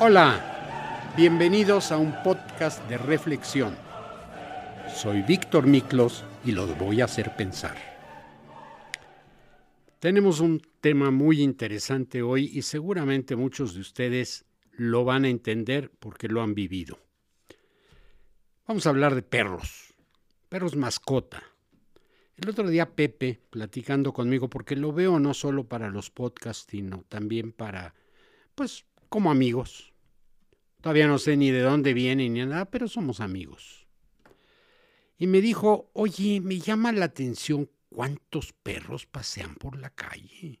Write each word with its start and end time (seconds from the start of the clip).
Hola, 0.00 1.12
bienvenidos 1.16 1.90
a 1.90 1.96
un 1.96 2.14
podcast 2.22 2.88
de 2.88 2.98
reflexión. 2.98 3.76
Soy 4.94 5.22
Víctor 5.22 5.66
Miklos 5.66 6.22
y 6.44 6.52
los 6.52 6.78
voy 6.78 7.00
a 7.00 7.06
hacer 7.06 7.34
pensar. 7.34 7.76
Tenemos 9.98 10.38
un 10.38 10.62
tema 10.80 11.10
muy 11.10 11.42
interesante 11.42 12.22
hoy 12.22 12.48
y 12.54 12.62
seguramente 12.62 13.34
muchos 13.34 13.74
de 13.74 13.80
ustedes 13.80 14.44
lo 14.70 15.04
van 15.04 15.24
a 15.24 15.30
entender 15.30 15.90
porque 15.98 16.28
lo 16.28 16.42
han 16.42 16.54
vivido. 16.54 17.00
Vamos 18.68 18.86
a 18.86 18.90
hablar 18.90 19.16
de 19.16 19.22
perros, 19.22 19.94
perros 20.48 20.76
mascota. 20.76 21.42
El 22.36 22.50
otro 22.50 22.68
día 22.68 22.94
Pepe, 22.94 23.40
platicando 23.50 24.12
conmigo, 24.12 24.48
porque 24.48 24.76
lo 24.76 24.92
veo 24.92 25.18
no 25.18 25.34
solo 25.34 25.64
para 25.64 25.90
los 25.90 26.08
podcasts, 26.10 26.68
sino 26.70 27.04
también 27.08 27.50
para, 27.50 27.94
pues, 28.54 28.84
como 29.08 29.30
amigos. 29.30 29.92
Todavía 30.80 31.06
no 31.06 31.18
sé 31.18 31.36
ni 31.36 31.50
de 31.50 31.60
dónde 31.60 31.92
viene 31.94 32.28
ni 32.28 32.44
nada, 32.44 32.66
pero 32.66 32.88
somos 32.88 33.20
amigos. 33.20 33.86
Y 35.18 35.26
me 35.26 35.40
dijo, 35.40 35.90
oye, 35.94 36.40
me 36.40 36.58
llama 36.58 36.92
la 36.92 37.06
atención 37.06 37.68
cuántos 37.88 38.52
perros 38.52 39.06
pasean 39.06 39.56
por 39.56 39.76
la 39.76 39.90
calle. 39.90 40.60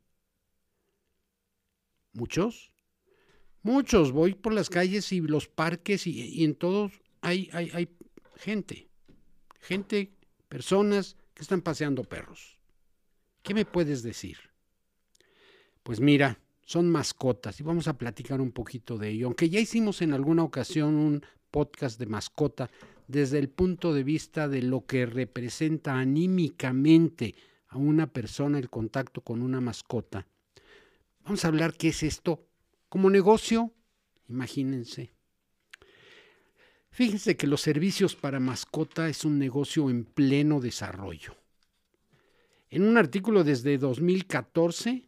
¿Muchos? 2.12 2.72
Muchos. 3.62 4.10
Voy 4.10 4.34
por 4.34 4.52
las 4.52 4.70
calles 4.70 5.12
y 5.12 5.20
los 5.20 5.46
parques 5.46 6.06
y, 6.06 6.42
en 6.42 6.56
todos 6.56 6.92
hay, 7.20 7.48
hay, 7.52 7.70
hay 7.72 7.88
gente. 8.36 8.88
Gente, 9.60 10.12
personas 10.48 11.16
que 11.34 11.42
están 11.42 11.62
paseando 11.62 12.02
perros. 12.02 12.58
¿Qué 13.42 13.54
me 13.54 13.64
puedes 13.64 14.02
decir? 14.02 14.38
Pues 15.84 16.00
mira, 16.00 16.40
son 16.68 16.90
mascotas 16.90 17.58
y 17.60 17.62
vamos 17.62 17.88
a 17.88 17.96
platicar 17.96 18.42
un 18.42 18.52
poquito 18.52 18.98
de 18.98 19.08
ello. 19.08 19.28
Aunque 19.28 19.48
ya 19.48 19.58
hicimos 19.58 20.02
en 20.02 20.12
alguna 20.12 20.42
ocasión 20.42 20.96
un 20.96 21.24
podcast 21.50 21.98
de 21.98 22.04
mascota 22.04 22.68
desde 23.06 23.38
el 23.38 23.48
punto 23.48 23.94
de 23.94 24.02
vista 24.02 24.48
de 24.48 24.60
lo 24.60 24.84
que 24.84 25.06
representa 25.06 25.98
anímicamente 25.98 27.34
a 27.68 27.78
una 27.78 28.12
persona 28.12 28.58
el 28.58 28.68
contacto 28.68 29.22
con 29.22 29.40
una 29.40 29.62
mascota. 29.62 30.26
Vamos 31.24 31.42
a 31.42 31.48
hablar 31.48 31.72
qué 31.72 31.88
es 31.88 32.02
esto 32.02 32.44
como 32.90 33.08
negocio. 33.08 33.72
Imagínense. 34.28 35.14
Fíjense 36.90 37.38
que 37.38 37.46
los 37.46 37.62
servicios 37.62 38.14
para 38.14 38.40
mascota 38.40 39.08
es 39.08 39.24
un 39.24 39.38
negocio 39.38 39.88
en 39.88 40.04
pleno 40.04 40.60
desarrollo. 40.60 41.34
En 42.68 42.82
un 42.82 42.98
artículo 42.98 43.42
desde 43.42 43.78
2014 43.78 45.07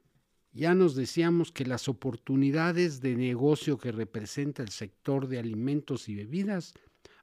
ya 0.52 0.74
nos 0.74 0.94
decíamos 0.94 1.52
que 1.52 1.64
las 1.64 1.88
oportunidades 1.88 3.00
de 3.00 3.14
negocio 3.14 3.78
que 3.78 3.92
representa 3.92 4.62
el 4.62 4.70
sector 4.70 5.28
de 5.28 5.38
alimentos 5.38 6.08
y 6.08 6.14
bebidas, 6.14 6.74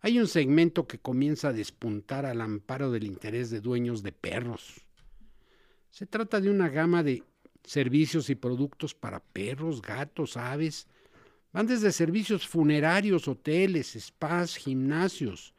hay 0.02 0.20
un 0.20 0.28
segmento 0.28 0.88
que 0.88 1.00
comienza 1.00 1.50
a 1.50 1.54
despuntar 1.54 2.26
al 2.26 2.42
amparo 2.42 2.92
del 2.92 3.06
interés 3.06 3.50
de 3.50 3.62
dueños 3.62 4.04
de 4.04 4.12
perros. 4.12 4.86
Se 5.90 6.06
trata 6.06 6.40
de 6.40 6.50
una 6.50 6.70
gama 6.70 7.04
de 7.04 7.24
servicios 7.64 8.30
y 8.30 8.36
productos 8.36 8.94
para 8.94 9.20
perros, 9.20 9.82
gatos, 9.82 10.38
aves, 10.38 10.88
Van 11.54 11.66
desde 11.66 11.92
servicios 11.92 12.48
funerarios, 12.48 13.28
hoteles, 13.28 13.98
spas, 13.98 14.58
gimnasios, 14.58 15.54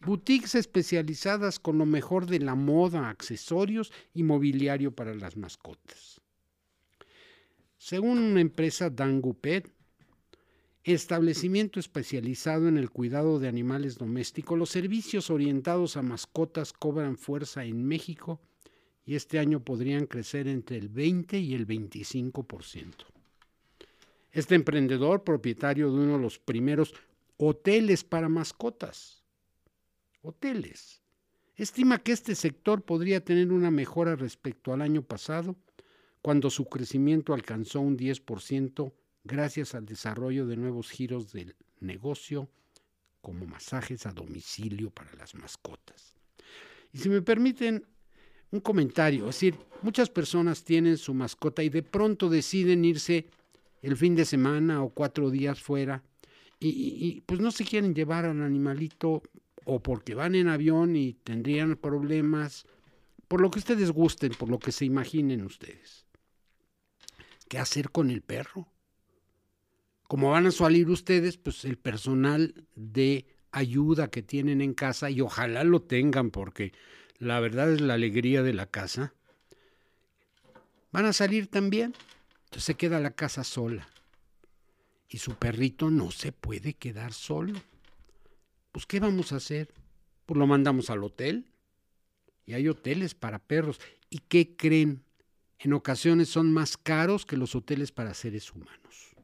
boutiques 0.00 0.54
especializadas 0.54 1.58
con 1.58 1.78
lo 1.78 1.86
mejor 1.86 2.26
de 2.26 2.40
la 2.40 2.54
moda, 2.54 3.08
accesorios 3.08 3.92
y 4.12 4.24
mobiliario 4.24 4.94
para 4.94 5.14
las 5.14 5.36
mascotas. 5.36 6.20
Según 7.88 8.18
una 8.18 8.42
empresa 8.42 8.90
Dangupet, 8.90 9.72
establecimiento 10.84 11.80
especializado 11.80 12.68
en 12.68 12.76
el 12.76 12.90
cuidado 12.90 13.38
de 13.38 13.48
animales 13.48 13.96
domésticos, 13.96 14.58
los 14.58 14.68
servicios 14.68 15.30
orientados 15.30 15.96
a 15.96 16.02
mascotas 16.02 16.74
cobran 16.74 17.16
fuerza 17.16 17.64
en 17.64 17.82
México 17.82 18.42
y 19.06 19.14
este 19.14 19.38
año 19.38 19.60
podrían 19.60 20.04
crecer 20.04 20.48
entre 20.48 20.76
el 20.76 20.90
20 20.90 21.38
y 21.38 21.54
el 21.54 21.66
25%. 21.66 23.06
Este 24.32 24.54
emprendedor, 24.54 25.24
propietario 25.24 25.90
de 25.90 25.98
uno 25.98 26.18
de 26.18 26.22
los 26.22 26.38
primeros 26.38 26.92
hoteles 27.38 28.04
para 28.04 28.28
mascotas, 28.28 29.24
hoteles, 30.20 31.00
estima 31.56 32.02
que 32.02 32.12
este 32.12 32.34
sector 32.34 32.82
podría 32.82 33.24
tener 33.24 33.50
una 33.50 33.70
mejora 33.70 34.14
respecto 34.14 34.74
al 34.74 34.82
año 34.82 35.00
pasado, 35.00 35.56
cuando 36.22 36.50
su 36.50 36.66
crecimiento 36.66 37.34
alcanzó 37.34 37.80
un 37.80 37.96
10% 37.96 38.92
gracias 39.24 39.74
al 39.74 39.86
desarrollo 39.86 40.46
de 40.46 40.56
nuevos 40.56 40.90
giros 40.90 41.32
del 41.32 41.54
negocio, 41.80 42.48
como 43.20 43.46
masajes 43.46 44.06
a 44.06 44.12
domicilio 44.12 44.90
para 44.90 45.12
las 45.14 45.34
mascotas. 45.34 46.14
Y 46.92 46.98
si 46.98 47.08
me 47.08 47.22
permiten 47.22 47.84
un 48.50 48.60
comentario, 48.60 49.28
es 49.28 49.36
decir, 49.36 49.54
muchas 49.82 50.08
personas 50.08 50.64
tienen 50.64 50.96
su 50.96 51.12
mascota 51.14 51.62
y 51.62 51.68
de 51.68 51.82
pronto 51.82 52.30
deciden 52.30 52.84
irse 52.84 53.26
el 53.82 53.96
fin 53.96 54.14
de 54.14 54.24
semana 54.24 54.82
o 54.82 54.90
cuatro 54.90 55.30
días 55.30 55.60
fuera 55.60 56.02
y, 56.60 57.20
pues 57.26 57.40
no 57.40 57.52
se 57.52 57.64
quieren 57.64 57.94
llevar 57.94 58.24
al 58.24 58.42
animalito 58.42 59.22
o 59.64 59.80
porque 59.80 60.14
van 60.14 60.34
en 60.34 60.48
avión 60.48 60.96
y 60.96 61.12
tendrían 61.12 61.76
problemas, 61.76 62.66
por 63.28 63.40
lo 63.40 63.50
que 63.50 63.60
ustedes 63.60 63.92
gusten, 63.92 64.32
por 64.32 64.48
lo 64.48 64.58
que 64.58 64.72
se 64.72 64.84
imaginen 64.84 65.44
ustedes. 65.44 66.07
¿Qué 67.48 67.58
hacer 67.58 67.90
con 67.90 68.10
el 68.10 68.22
perro? 68.22 68.68
Como 70.04 70.30
van 70.30 70.46
a 70.46 70.50
salir 70.50 70.88
ustedes, 70.88 71.36
pues 71.36 71.64
el 71.64 71.78
personal 71.78 72.66
de 72.74 73.26
ayuda 73.50 74.10
que 74.10 74.22
tienen 74.22 74.60
en 74.60 74.74
casa, 74.74 75.10
y 75.10 75.20
ojalá 75.20 75.64
lo 75.64 75.82
tengan 75.82 76.30
porque 76.30 76.72
la 77.18 77.40
verdad 77.40 77.72
es 77.72 77.80
la 77.80 77.94
alegría 77.94 78.42
de 78.42 78.54
la 78.54 78.66
casa, 78.66 79.14
van 80.92 81.06
a 81.06 81.12
salir 81.12 81.48
también. 81.48 81.94
Entonces 82.44 82.64
se 82.64 82.74
queda 82.74 83.00
la 83.00 83.10
casa 83.10 83.44
sola. 83.44 83.88
Y 85.08 85.18
su 85.18 85.34
perrito 85.34 85.90
no 85.90 86.10
se 86.10 86.32
puede 86.32 86.74
quedar 86.74 87.12
solo. 87.12 87.60
Pues 88.72 88.86
¿qué 88.86 89.00
vamos 89.00 89.32
a 89.32 89.36
hacer? 89.36 89.72
Pues 90.26 90.38
lo 90.38 90.46
mandamos 90.46 90.90
al 90.90 91.02
hotel. 91.02 91.50
Y 92.46 92.54
hay 92.54 92.68
hoteles 92.68 93.14
para 93.14 93.38
perros. 93.38 93.80
¿Y 94.08 94.18
qué 94.20 94.56
creen? 94.56 95.04
En 95.58 95.72
ocasiones 95.72 96.28
son 96.28 96.52
más 96.52 96.76
caros 96.76 97.26
que 97.26 97.36
los 97.36 97.54
hoteles 97.54 97.92
para 97.92 98.14
seres 98.14 98.52
humanos. 98.52 99.14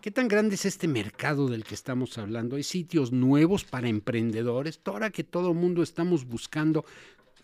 ¿Qué 0.00 0.10
tan 0.10 0.28
grande 0.28 0.54
es 0.54 0.64
este 0.64 0.88
mercado 0.88 1.48
del 1.48 1.64
que 1.64 1.74
estamos 1.74 2.16
hablando? 2.16 2.56
Hay 2.56 2.62
sitios 2.62 3.12
nuevos 3.12 3.64
para 3.64 3.88
emprendedores. 3.88 4.80
Ahora 4.84 5.10
que 5.10 5.24
todo 5.24 5.50
el 5.50 5.56
mundo 5.56 5.82
estamos 5.82 6.24
buscando 6.24 6.86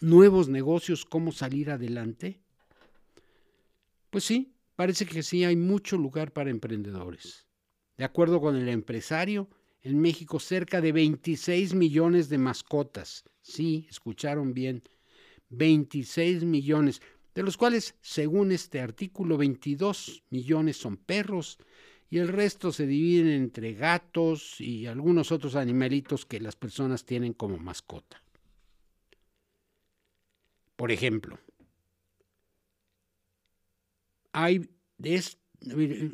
nuevos 0.01 0.49
negocios, 0.49 1.05
cómo 1.05 1.33
salir 1.33 1.71
adelante. 1.71 2.41
Pues 4.11 4.25
sí, 4.25 4.57
Parece 4.77 5.07
que 5.07 5.23
sí 5.23 5.43
hay 5.43 5.57
mucho 5.57 5.97
lugar 5.97 6.33
para 6.33 6.51
emprendedores. 6.51 7.47
De 7.97 8.05
acuerdo 8.05 8.43
con 8.43 8.57
el 8.57 8.69
empresario, 8.69 9.49
en 9.81 9.99
México 9.99 10.39
cerca 10.39 10.83
de 10.83 10.93
26 10.93 11.73
millones 11.75 12.29
de 12.29 12.37
mascotas. 12.37 13.25
Sí, 13.41 13.87
escucharon 13.89 14.53
bien. 14.53 14.83
26 15.49 16.45
millones, 16.45 17.01
de 17.37 17.43
los 17.43 17.57
cuales, 17.59 17.95
según 18.01 18.51
este 18.51 18.81
artículo, 18.81 19.37
22 19.37 20.25
millones 20.31 20.79
son 20.79 20.97
perros 20.97 21.59
y 22.09 22.17
el 22.17 22.29
resto 22.29 22.73
se 22.73 22.87
dividen 22.87 23.29
entre 23.29 23.75
gatos 23.75 24.59
y 24.59 24.87
algunos 24.87 25.31
otros 25.33 25.55
animalitos 25.55 26.25
que 26.25 26.41
las 26.41 26.57
personas 26.57 27.05
tienen 27.05 27.35
como 27.35 27.59
mascota. 27.59 28.23
Por 30.77 30.91
ejemplo, 30.91 31.39
hay 34.33 34.71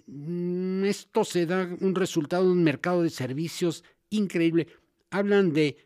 mm, 0.07 0.85
esto 0.85 1.25
se 1.25 1.47
da 1.47 1.71
un 1.81 1.95
resultado 1.95 2.47
de 2.47 2.53
un 2.53 2.65
mercado 2.65 3.05
de 3.05 3.11
servicios 3.11 3.85
increíble. 4.11 4.67
Hablan 5.11 5.53
de 5.53 5.77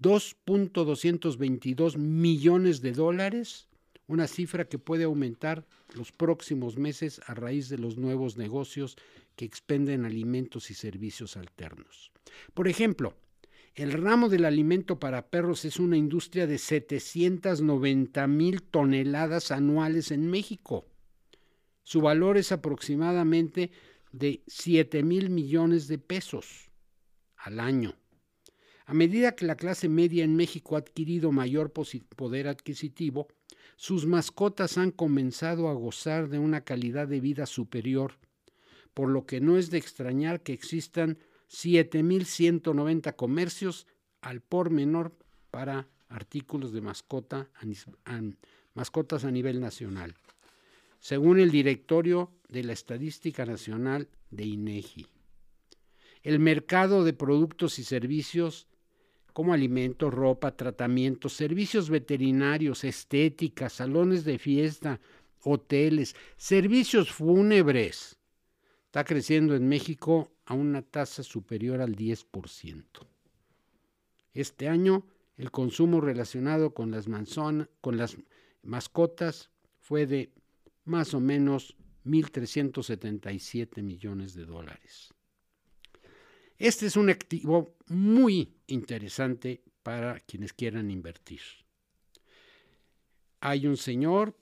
2.222 0.00 1.98
millones 1.98 2.80
de 2.80 2.90
dólares, 2.90 3.68
una 4.06 4.26
cifra 4.26 4.66
que 4.66 4.78
puede 4.78 5.04
aumentar 5.04 5.66
los 5.94 6.12
próximos 6.12 6.76
meses 6.76 7.20
a 7.26 7.34
raíz 7.34 7.68
de 7.68 7.78
los 7.78 7.96
nuevos 7.96 8.36
negocios 8.36 8.96
que 9.36 9.44
expenden 9.44 10.04
alimentos 10.04 10.70
y 10.70 10.74
servicios 10.74 11.36
alternos. 11.36 12.12
Por 12.54 12.68
ejemplo, 12.68 13.14
el 13.74 13.92
ramo 13.92 14.28
del 14.28 14.44
alimento 14.44 14.98
para 14.98 15.30
perros 15.30 15.64
es 15.64 15.78
una 15.78 15.96
industria 15.96 16.46
de 16.46 16.58
790 16.58 18.26
mil 18.26 18.62
toneladas 18.62 19.50
anuales 19.50 20.10
en 20.10 20.30
México. 20.30 20.86
Su 21.82 22.02
valor 22.02 22.36
es 22.36 22.52
aproximadamente 22.52 23.70
de 24.12 24.42
7 24.46 25.02
mil 25.02 25.30
millones 25.30 25.88
de 25.88 25.98
pesos 25.98 26.70
al 27.36 27.60
año. 27.60 27.96
A 28.86 28.94
medida 28.94 29.36
que 29.36 29.46
la 29.46 29.56
clase 29.56 29.88
media 29.88 30.24
en 30.24 30.34
México 30.36 30.74
ha 30.74 30.80
adquirido 30.80 31.32
mayor 31.32 31.72
poder 31.72 32.48
adquisitivo, 32.48 33.28
sus 33.76 34.06
mascotas 34.06 34.78
han 34.78 34.90
comenzado 34.90 35.68
a 35.68 35.74
gozar 35.74 36.28
de 36.28 36.38
una 36.38 36.62
calidad 36.62 37.08
de 37.08 37.20
vida 37.20 37.46
superior, 37.46 38.14
por 38.94 39.08
lo 39.08 39.24
que 39.24 39.40
no 39.40 39.56
es 39.56 39.70
de 39.70 39.78
extrañar 39.78 40.42
que 40.42 40.52
existan 40.52 41.18
7.190 41.50 43.14
comercios 43.16 43.86
al 44.20 44.40
por 44.40 44.70
menor 44.70 45.16
para 45.50 45.88
artículos 46.08 46.72
de 46.72 46.80
mascota, 46.80 47.50
mascotas 48.74 49.24
a 49.24 49.30
nivel 49.30 49.60
nacional, 49.60 50.14
según 51.00 51.38
el 51.38 51.50
directorio 51.50 52.30
de 52.48 52.64
la 52.64 52.72
Estadística 52.72 53.46
Nacional 53.46 54.08
de 54.30 54.44
INEGI. 54.44 55.06
El 56.22 56.38
mercado 56.38 57.04
de 57.04 57.12
productos 57.12 57.78
y 57.78 57.84
servicios 57.84 58.68
como 59.32 59.52
alimentos, 59.52 60.12
ropa, 60.12 60.56
tratamientos, 60.56 61.32
servicios 61.32 61.90
veterinarios, 61.90 62.84
estética, 62.84 63.68
salones 63.68 64.24
de 64.24 64.38
fiesta, 64.38 65.00
hoteles, 65.42 66.14
servicios 66.36 67.10
fúnebres. 67.12 68.18
Está 68.86 69.04
creciendo 69.04 69.54
en 69.54 69.68
México 69.68 70.32
a 70.44 70.54
una 70.54 70.82
tasa 70.82 71.22
superior 71.22 71.80
al 71.80 71.96
10%. 71.96 72.84
Este 74.34 74.68
año 74.68 75.04
el 75.36 75.50
consumo 75.50 76.00
relacionado 76.00 76.74
con 76.74 76.90
las, 76.90 77.06
con 77.80 77.96
las 77.96 78.16
mascotas 78.62 79.50
fue 79.80 80.06
de 80.06 80.32
más 80.84 81.14
o 81.14 81.20
menos 81.20 81.76
1.377 82.04 83.82
millones 83.82 84.34
de 84.34 84.44
dólares. 84.44 85.12
Este 86.62 86.86
es 86.86 86.96
un 86.96 87.10
activo 87.10 87.74
muy 87.88 88.54
interesante 88.68 89.64
para 89.82 90.20
quienes 90.20 90.52
quieran 90.52 90.92
invertir. 90.92 91.40
Hay 93.40 93.66
un 93.66 93.76
señor, 93.76 94.36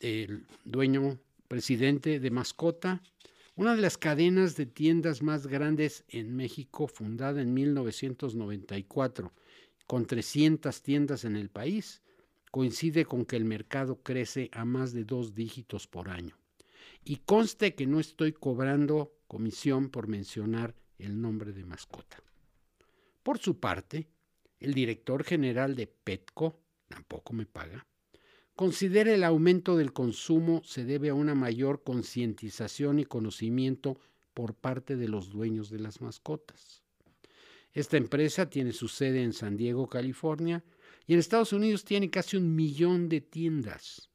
el 0.00 0.46
dueño, 0.64 1.18
presidente 1.48 2.18
de 2.18 2.30
Mascota, 2.30 3.02
una 3.56 3.76
de 3.76 3.82
las 3.82 3.98
cadenas 3.98 4.56
de 4.56 4.64
tiendas 4.64 5.20
más 5.20 5.46
grandes 5.46 6.04
en 6.08 6.34
México, 6.34 6.88
fundada 6.88 7.42
en 7.42 7.52
1994, 7.52 9.34
con 9.86 10.06
300 10.06 10.82
tiendas 10.82 11.26
en 11.26 11.36
el 11.36 11.50
país, 11.50 12.00
coincide 12.50 13.04
con 13.04 13.26
que 13.26 13.36
el 13.36 13.44
mercado 13.44 14.00
crece 14.02 14.48
a 14.52 14.64
más 14.64 14.94
de 14.94 15.04
dos 15.04 15.34
dígitos 15.34 15.86
por 15.86 16.08
año. 16.08 16.38
Y 17.04 17.16
conste 17.16 17.74
que 17.74 17.86
no 17.86 18.00
estoy 18.00 18.32
cobrando 18.32 19.12
comisión 19.28 19.90
por 19.90 20.08
mencionar 20.08 20.74
el 20.98 21.20
nombre 21.20 21.52
de 21.52 21.64
mascota. 21.64 22.22
Por 23.22 23.38
su 23.38 23.58
parte, 23.58 24.06
el 24.60 24.74
director 24.74 25.24
general 25.24 25.74
de 25.74 25.86
Petco, 25.86 26.60
tampoco 26.88 27.32
me 27.32 27.46
paga, 27.46 27.86
considera 28.54 29.12
el 29.12 29.24
aumento 29.24 29.76
del 29.76 29.92
consumo 29.92 30.62
se 30.64 30.84
debe 30.84 31.10
a 31.10 31.14
una 31.14 31.34
mayor 31.34 31.82
concientización 31.82 32.98
y 32.98 33.04
conocimiento 33.04 33.98
por 34.32 34.54
parte 34.54 34.96
de 34.96 35.08
los 35.08 35.30
dueños 35.30 35.70
de 35.70 35.80
las 35.80 36.00
mascotas. 36.00 36.82
Esta 37.72 37.98
empresa 37.98 38.48
tiene 38.48 38.72
su 38.72 38.88
sede 38.88 39.22
en 39.22 39.32
San 39.34 39.56
Diego, 39.56 39.88
California, 39.88 40.64
y 41.06 41.12
en 41.12 41.18
Estados 41.18 41.52
Unidos 41.52 41.84
tiene 41.84 42.10
casi 42.10 42.36
un 42.36 42.54
millón 42.54 43.08
de 43.08 43.20
tiendas. 43.20 44.10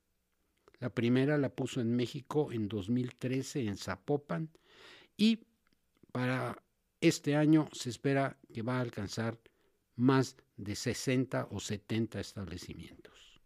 La 0.79 0.89
primera 0.89 1.37
la 1.37 1.49
puso 1.49 1.79
en 1.79 1.95
México 1.95 2.51
en 2.51 2.67
2013 2.67 3.67
en 3.67 3.77
Zapopan 3.77 4.49
y 5.15 5.43
para 6.11 6.61
este 7.01 7.35
año 7.35 7.67
se 7.73 7.89
espera 7.89 8.37
que 8.53 8.61
va 8.61 8.77
a 8.77 8.81
alcanzar 8.81 9.39
más 9.95 10.37
de 10.55 10.75
60 10.75 11.47
o 11.51 11.59
70 11.59 12.19
establecimientos. 12.19 13.41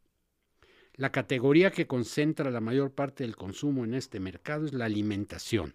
La 0.96 1.12
categoría 1.12 1.72
que 1.72 1.88
concentra 1.88 2.52
la 2.52 2.62
mayor 2.62 2.92
parte 2.92 3.24
del 3.24 3.36
consumo 3.36 3.84
en 3.84 3.94
este 3.94 4.20
mercado 4.20 4.66
es 4.66 4.74
la 4.74 4.86
alimentación. 4.86 5.74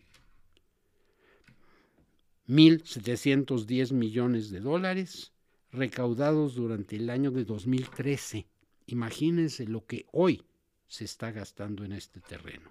1.710 2.48 3.92
millones 3.92 4.50
de 4.50 4.60
dólares 4.60 5.32
recaudados 5.72 6.54
durante 6.54 6.96
el 6.96 7.10
año 7.10 7.30
de 7.30 7.44
2013. 7.44 8.46
Imagínense 8.86 9.66
lo 9.66 9.86
que 9.86 10.06
hoy 10.12 10.42
se 10.88 11.04
está 11.04 11.30
gastando 11.30 11.84
en 11.84 11.92
este 11.92 12.20
terreno. 12.20 12.70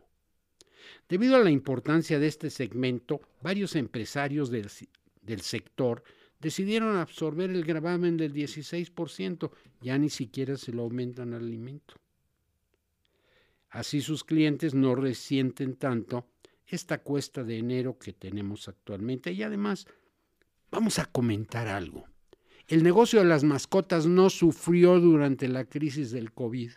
Debido 1.08 1.36
a 1.36 1.44
la 1.44 1.52
importancia 1.52 2.20
de 2.20 2.28
este 2.28 2.50
segmento, 2.50 3.22
varios 3.42 3.76
empresarios 3.76 4.50
del, 4.50 4.70
del 5.22 5.42
sector 5.42 6.04
decidieron 6.40 6.96
absorber 6.98 7.50
el 7.50 7.66
gravamen 7.66 8.18
del 8.18 8.34
16%, 8.34 9.52
ya 9.82 9.98
ni 9.98 10.10
siquiera 10.10 10.58
se 10.58 10.72
lo 10.72 10.84
aumentan 10.84 11.34
al 11.34 11.44
alimento. 11.44 11.96
Así 13.70 14.02
sus 14.02 14.24
clientes 14.24 14.74
no 14.74 14.96
resienten 14.96 15.76
tanto 15.76 16.28
esta 16.66 17.00
cuesta 17.00 17.44
de 17.44 17.58
enero 17.58 17.98
que 17.98 18.14
tenemos 18.14 18.68
actualmente. 18.68 19.32
Y 19.32 19.44
además, 19.44 19.88
vamos 20.72 21.00
a 21.00 21.06
comentar 21.06 21.68
algo. 21.68 22.06
El 22.68 22.84
negocio 22.84 23.20
de 23.20 23.26
las 23.26 23.44
mascotas 23.44 24.06
no 24.06 24.30
sufrió 24.30 25.00
durante 25.00 25.48
la 25.48 25.66
crisis 25.66 26.12
del 26.12 26.32
COVID. 26.32 26.72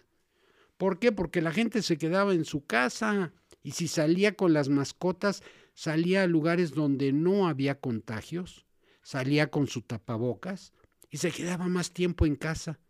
¿Por 0.76 0.98
qué? 0.98 1.12
Porque 1.12 1.42
la 1.42 1.52
gente 1.52 1.82
se 1.82 1.98
quedaba 1.98 2.34
en 2.34 2.44
su 2.44 2.64
casa 2.64 3.32
y 3.62 3.72
si 3.72 3.88
salía 3.88 4.34
con 4.34 4.52
las 4.52 4.68
mascotas 4.68 5.42
salía 5.74 6.22
a 6.22 6.26
lugares 6.26 6.72
donde 6.72 7.12
no 7.12 7.48
había 7.48 7.80
contagios, 7.80 8.66
salía 9.02 9.50
con 9.50 9.66
su 9.66 9.82
tapabocas 9.82 10.72
y 11.10 11.19
se 11.19 11.30
quedaba 11.30 11.69
más 11.69 11.92
tiempo 11.92 12.26
en 12.26 12.36
casa 12.36 12.80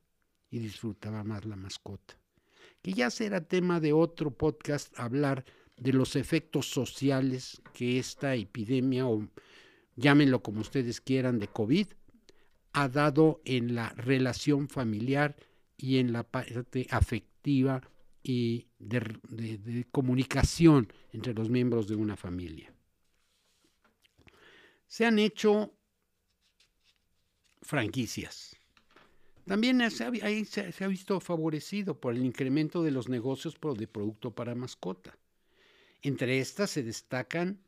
y 0.50 0.58
disfrutaba 0.58 1.24
más 1.24 1.44
la 1.44 1.56
mascota. 1.56 2.18
Que 2.82 2.92
ya 2.92 3.10
será 3.10 3.40
tema 3.40 3.80
de 3.80 3.92
otro 3.92 4.36
podcast 4.36 4.98
hablar 4.98 5.44
de 5.76 5.92
los 5.92 6.16
efectos 6.16 6.68
sociales 6.68 7.62
que 7.72 7.98
esta 7.98 8.34
epidemia, 8.34 9.06
o 9.06 9.28
llámenlo 9.96 10.42
como 10.42 10.60
ustedes 10.60 11.00
quieran, 11.00 11.38
de 11.38 11.48
COVID, 11.48 11.86
ha 12.72 12.88
dado 12.88 13.40
en 13.44 13.74
la 13.74 13.90
relación 13.90 14.68
familiar 14.68 15.36
y 15.76 15.98
en 15.98 16.12
la 16.12 16.22
parte 16.22 16.86
afectiva 16.90 17.82
y 18.22 18.68
de, 18.78 19.86
comunicación 19.90 20.92
entre 21.12 21.34
los 21.34 21.48
miembros 21.48 21.88
de 21.88 21.96
una 21.96 22.16
familia. 22.16 22.72
Se 24.86 25.06
han 25.06 25.18
hecho 25.18 25.72
franquicias. 27.62 28.56
También 29.46 29.90
se 29.90 30.04
ha, 30.04 30.88
visto 30.88 31.18
favorecido 31.18 31.98
por 31.98 32.14
el 32.14 32.24
incremento 32.24 32.82
de 32.82 32.92
los 32.92 33.08
negocios 33.08 33.58
de 33.76 33.88
producto 33.88 34.32
para 34.32 34.54
mascota. 34.54 35.18
Entre 36.02 36.38
estas 36.38 36.70
se 36.70 36.82
destacan 36.82 37.58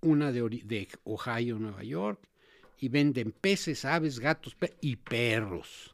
una 0.00 0.30
de, 0.30 0.42
de 0.64 0.88
Ohio, 1.04 1.58
Nueva 1.58 1.82
York, 1.82 2.28
y 2.78 2.88
venden 2.88 3.32
peces, 3.32 3.84
aves, 3.84 4.20
gatos 4.20 4.56
y 4.80 4.96
perros. 4.96 5.93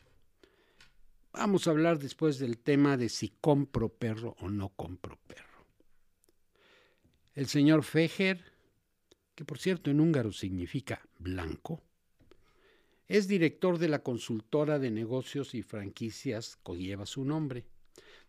Vamos 1.33 1.67
a 1.67 1.71
hablar 1.71 1.99
después 1.99 2.39
del 2.39 2.59
tema 2.59 2.97
de 2.97 3.09
si 3.09 3.33
compro 3.41 3.89
perro 3.89 4.37
o 4.41 4.49
no 4.49 4.71
compro 4.71 5.19
perro. 5.29 5.65
El 7.35 7.47
señor 7.47 7.85
Fejer, 7.85 8.53
que 9.35 9.45
por 9.45 9.59
cierto 9.59 9.91
en 9.91 10.01
húngaro 10.01 10.33
significa 10.33 11.01
blanco, 11.19 11.81
es 13.07 13.29
director 13.29 13.79
de 13.79 13.89
la 13.89 14.01
consultora 14.01 14.79
de 14.79 14.91
negocios 14.91 15.55
y 15.55 15.63
franquicias 15.63 16.59
que 16.65 16.77
lleva 16.77 17.07
su 17.07 17.25
nombre. 17.25 17.65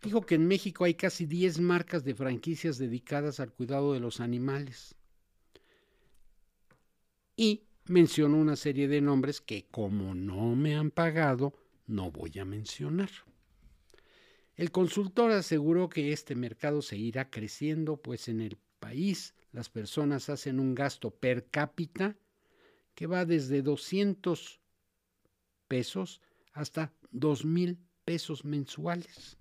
Dijo 0.02 0.22
que 0.22 0.36
en 0.36 0.48
México 0.48 0.86
hay 0.86 0.96
casi 0.96 1.26
10 1.26 1.60
marcas 1.60 2.04
de 2.04 2.16
franquicias 2.16 2.78
dedicadas 2.78 3.40
al 3.40 3.52
cuidado 3.52 3.94
de 3.94 4.00
los 4.00 4.20
animales. 4.20 4.96
Y 7.36 7.64
mencionó 7.86 8.38
una 8.38 8.56
serie 8.56 8.88
de 8.88 9.02
nombres 9.02 9.42
que 9.42 9.68
como 9.70 10.16
no 10.16 10.56
me 10.56 10.76
han 10.76 10.90
pagado, 10.90 11.54
no 11.92 12.12
voy 12.12 12.40
a 12.40 12.46
mencionar. 12.46 13.10
El 14.56 14.72
consultor 14.72 15.32
aseguró 15.32 15.90
que 15.90 16.12
este 16.12 16.36
mercado 16.36 16.82
seguirá 16.82 17.30
creciendo, 17.30 17.98
pues 17.98 18.28
en 18.28 18.42
el 18.42 18.58
país 18.80 19.34
las 19.52 19.70
personas 19.70 20.30
hacen 20.30 20.60
un 20.60 20.76
gasto 20.76 21.12
per 21.12 21.48
cápita 21.48 22.18
que 22.96 23.08
va 23.08 23.26
desde 23.26 23.62
200 23.62 24.60
pesos 25.68 26.22
hasta 26.54 26.94
2 27.12 27.46
mil 27.46 27.78
pesos 28.04 28.44
mensuales. 28.44 29.38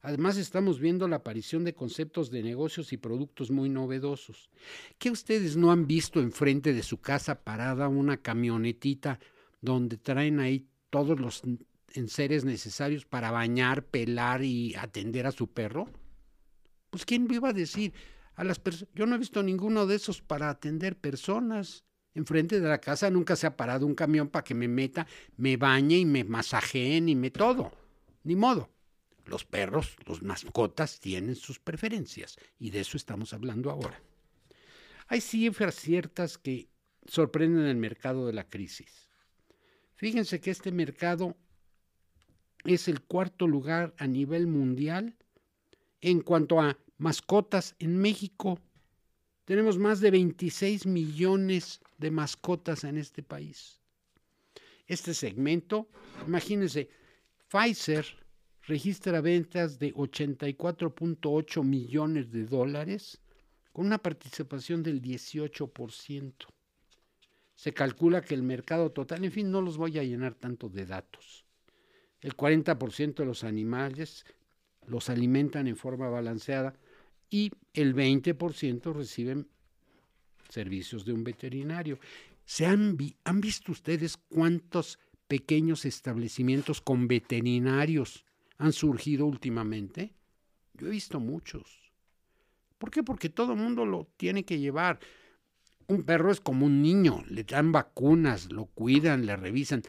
Además 0.00 0.36
estamos 0.36 0.78
viendo 0.78 1.08
la 1.08 1.16
aparición 1.16 1.64
de 1.64 1.74
conceptos 1.74 2.30
de 2.30 2.42
negocios 2.42 2.92
y 2.92 2.96
productos 2.96 3.50
muy 3.50 3.68
novedosos. 3.68 4.50
¿Qué 4.98 5.10
ustedes 5.10 5.56
no 5.56 5.72
han 5.72 5.86
visto 5.86 6.20
enfrente 6.20 6.72
de 6.72 6.82
su 6.82 7.00
casa 7.00 7.42
parada 7.42 7.88
una 7.88 8.16
camionetita 8.16 9.18
donde 9.60 9.96
traen 9.96 10.38
ahí 10.38 10.68
todos 10.90 11.18
los 11.20 11.42
enseres 11.94 12.44
necesarios 12.44 13.04
para 13.04 13.30
bañar, 13.30 13.84
pelar 13.84 14.42
y 14.42 14.74
atender 14.74 15.26
a 15.26 15.32
su 15.32 15.48
perro? 15.48 15.88
Pues 16.90 17.04
quién 17.04 17.26
me 17.26 17.36
iba 17.36 17.50
a 17.50 17.52
decir 17.52 17.92
a 18.34 18.44
las 18.44 18.58
personas, 18.58 18.92
yo 18.94 19.06
no 19.06 19.14
he 19.14 19.18
visto 19.18 19.42
ninguno 19.42 19.86
de 19.86 19.96
esos 19.96 20.22
para 20.22 20.50
atender 20.50 20.96
personas. 20.96 21.84
Enfrente 22.14 22.60
de 22.60 22.68
la 22.68 22.80
casa 22.80 23.10
nunca 23.10 23.36
se 23.36 23.46
ha 23.46 23.56
parado 23.56 23.86
un 23.86 23.94
camión 23.94 24.28
para 24.28 24.44
que 24.44 24.54
me 24.54 24.68
meta, 24.68 25.06
me 25.36 25.56
bañe 25.56 25.98
y 25.98 26.04
me 26.04 26.24
masajeen 26.24 27.08
y 27.08 27.14
me 27.14 27.30
todo. 27.30 27.72
Ni 28.24 28.36
modo. 28.36 28.70
Los 29.26 29.44
perros, 29.44 29.96
los 30.06 30.22
mascotas 30.22 31.00
tienen 31.00 31.34
sus 31.34 31.58
preferencias 31.58 32.36
y 32.58 32.70
de 32.70 32.80
eso 32.80 32.96
estamos 32.96 33.32
hablando 33.32 33.70
ahora. 33.70 34.00
Hay 35.08 35.20
cifras 35.20 35.74
ciertas 35.74 36.38
que 36.38 36.68
sorprenden 37.06 37.66
el 37.66 37.76
mercado 37.76 38.26
de 38.26 38.32
la 38.32 38.48
crisis. 38.48 39.05
Fíjense 39.96 40.40
que 40.40 40.50
este 40.50 40.70
mercado 40.70 41.36
es 42.64 42.88
el 42.88 43.00
cuarto 43.02 43.46
lugar 43.46 43.94
a 43.98 44.06
nivel 44.06 44.46
mundial 44.46 45.16
en 46.00 46.20
cuanto 46.20 46.60
a 46.60 46.78
mascotas 46.98 47.74
en 47.78 47.98
México. 47.98 48.60
Tenemos 49.44 49.78
más 49.78 50.00
de 50.00 50.10
26 50.10 50.86
millones 50.86 51.80
de 51.98 52.10
mascotas 52.10 52.84
en 52.84 52.98
este 52.98 53.22
país. 53.22 53.80
Este 54.86 55.14
segmento, 55.14 55.88
imagínense, 56.26 56.90
Pfizer 57.48 58.06
registra 58.62 59.20
ventas 59.20 59.78
de 59.78 59.94
84.8 59.94 61.64
millones 61.64 62.30
de 62.30 62.44
dólares 62.44 63.20
con 63.72 63.86
una 63.86 63.98
participación 63.98 64.82
del 64.82 65.00
18%. 65.00 66.46
Se 67.56 67.72
calcula 67.72 68.22
que 68.22 68.34
el 68.34 68.42
mercado 68.42 68.92
total, 68.92 69.24
en 69.24 69.32
fin, 69.32 69.50
no 69.50 69.60
los 69.60 69.76
voy 69.78 69.98
a 69.98 70.04
llenar 70.04 70.34
tanto 70.34 70.68
de 70.68 70.86
datos. 70.86 71.44
El 72.20 72.36
40% 72.36 73.14
de 73.14 73.24
los 73.24 73.44
animales 73.44 74.24
los 74.86 75.10
alimentan 75.10 75.66
en 75.66 75.76
forma 75.76 76.08
balanceada 76.08 76.74
y 77.28 77.50
el 77.72 77.94
20% 77.94 78.94
reciben 78.94 79.48
servicios 80.48 81.04
de 81.04 81.12
un 81.12 81.24
veterinario. 81.24 81.98
¿Se 82.44 82.66
han, 82.66 82.96
han 83.24 83.40
visto 83.40 83.72
ustedes 83.72 84.16
cuántos 84.16 84.98
pequeños 85.26 85.84
establecimientos 85.84 86.80
con 86.80 87.08
veterinarios 87.08 88.24
han 88.58 88.72
surgido 88.72 89.26
últimamente? 89.26 90.14
Yo 90.74 90.86
he 90.86 90.90
visto 90.90 91.18
muchos. 91.18 91.92
¿Por 92.78 92.90
qué? 92.90 93.02
Porque 93.02 93.28
todo 93.28 93.52
el 93.52 93.58
mundo 93.58 93.86
lo 93.86 94.06
tiene 94.16 94.44
que 94.44 94.58
llevar. 94.58 95.00
Un 95.88 96.02
perro 96.02 96.32
es 96.32 96.40
como 96.40 96.66
un 96.66 96.82
niño, 96.82 97.24
le 97.28 97.44
dan 97.44 97.70
vacunas, 97.70 98.50
lo 98.50 98.66
cuidan, 98.66 99.24
le 99.24 99.36
revisan. 99.36 99.82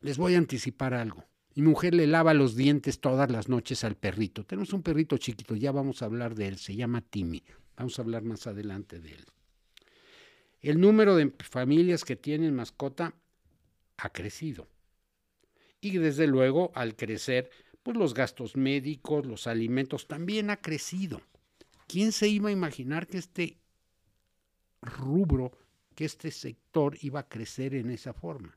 Les 0.00 0.16
voy 0.16 0.34
a 0.34 0.38
anticipar 0.38 0.94
algo. 0.94 1.24
Mi 1.54 1.62
mujer 1.62 1.94
le 1.94 2.06
lava 2.06 2.32
los 2.32 2.56
dientes 2.56 3.00
todas 3.00 3.30
las 3.30 3.48
noches 3.48 3.84
al 3.84 3.96
perrito. 3.96 4.44
Tenemos 4.44 4.72
un 4.72 4.82
perrito 4.82 5.18
chiquito, 5.18 5.54
ya 5.54 5.70
vamos 5.70 6.00
a 6.00 6.06
hablar 6.06 6.34
de 6.34 6.48
él, 6.48 6.56
se 6.56 6.74
llama 6.74 7.02
Timmy. 7.02 7.42
Vamos 7.76 7.98
a 7.98 8.02
hablar 8.02 8.22
más 8.22 8.46
adelante 8.46 9.00
de 9.00 9.10
él. 9.12 9.24
El 10.60 10.80
número 10.80 11.16
de 11.16 11.32
familias 11.40 12.04
que 12.04 12.16
tienen 12.16 12.54
mascota 12.54 13.14
ha 13.98 14.10
crecido. 14.10 14.68
Y 15.80 15.98
desde 15.98 16.26
luego, 16.26 16.72
al 16.74 16.96
crecer, 16.96 17.50
pues 17.82 17.96
los 17.96 18.14
gastos 18.14 18.56
médicos, 18.56 19.26
los 19.26 19.46
alimentos 19.46 20.06
también 20.06 20.48
ha 20.48 20.56
crecido. 20.56 21.20
¿Quién 21.88 22.12
se 22.12 22.28
iba 22.28 22.48
a 22.48 22.52
imaginar 22.52 23.06
que 23.06 23.18
este 23.18 23.58
rubro, 24.82 25.52
que 25.94 26.04
este 26.04 26.30
sector 26.30 26.96
iba 27.00 27.20
a 27.20 27.28
crecer 27.28 27.74
en 27.74 27.90
esa 27.90 28.12
forma? 28.12 28.56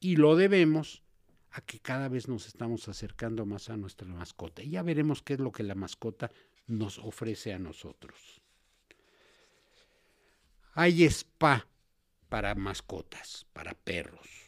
Y 0.00 0.16
lo 0.16 0.36
debemos 0.36 1.02
a 1.50 1.60
que 1.60 1.80
cada 1.80 2.08
vez 2.08 2.28
nos 2.28 2.46
estamos 2.46 2.88
acercando 2.88 3.46
más 3.46 3.70
a 3.70 3.76
nuestra 3.76 4.08
mascota. 4.08 4.62
Y 4.62 4.70
ya 4.70 4.82
veremos 4.82 5.22
qué 5.22 5.34
es 5.34 5.40
lo 5.40 5.52
que 5.52 5.62
la 5.62 5.74
mascota 5.74 6.30
nos 6.66 6.98
ofrece 6.98 7.52
a 7.52 7.58
nosotros. 7.58 8.40
Hay 10.74 11.04
spa 11.04 11.66
para 12.28 12.54
mascotas, 12.54 13.46
para 13.52 13.74
perros 13.74 14.42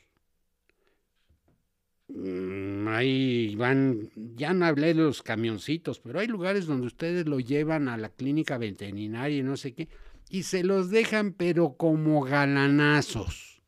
Mm, 2.09 2.87
ahí 2.89 3.57
van, 3.57 4.11
ya 4.37 4.53
no 4.53 4.67
hablé 4.67 4.89
de 4.89 4.95
los 4.95 5.23
camioncitos, 5.23 6.01
pero 6.01 6.21
hay 6.21 6.27
lugares 6.27 6.67
donde 6.67 6.87
ustedes 6.87 7.27
lo 7.27 7.41
llevan 7.41 7.89
a 7.89 7.97
la 7.97 8.11
clínica 8.11 8.59
veterinaria 8.59 9.39
y 9.39 9.43
no 9.43 9.57
sé 9.57 9.73
qué, 9.73 9.89
y 10.35 10.43
se 10.43 10.65
los 10.65 10.91
dejan 10.91 11.33
pero 11.33 11.77
como 11.77 12.21
galanazos. 12.25 13.63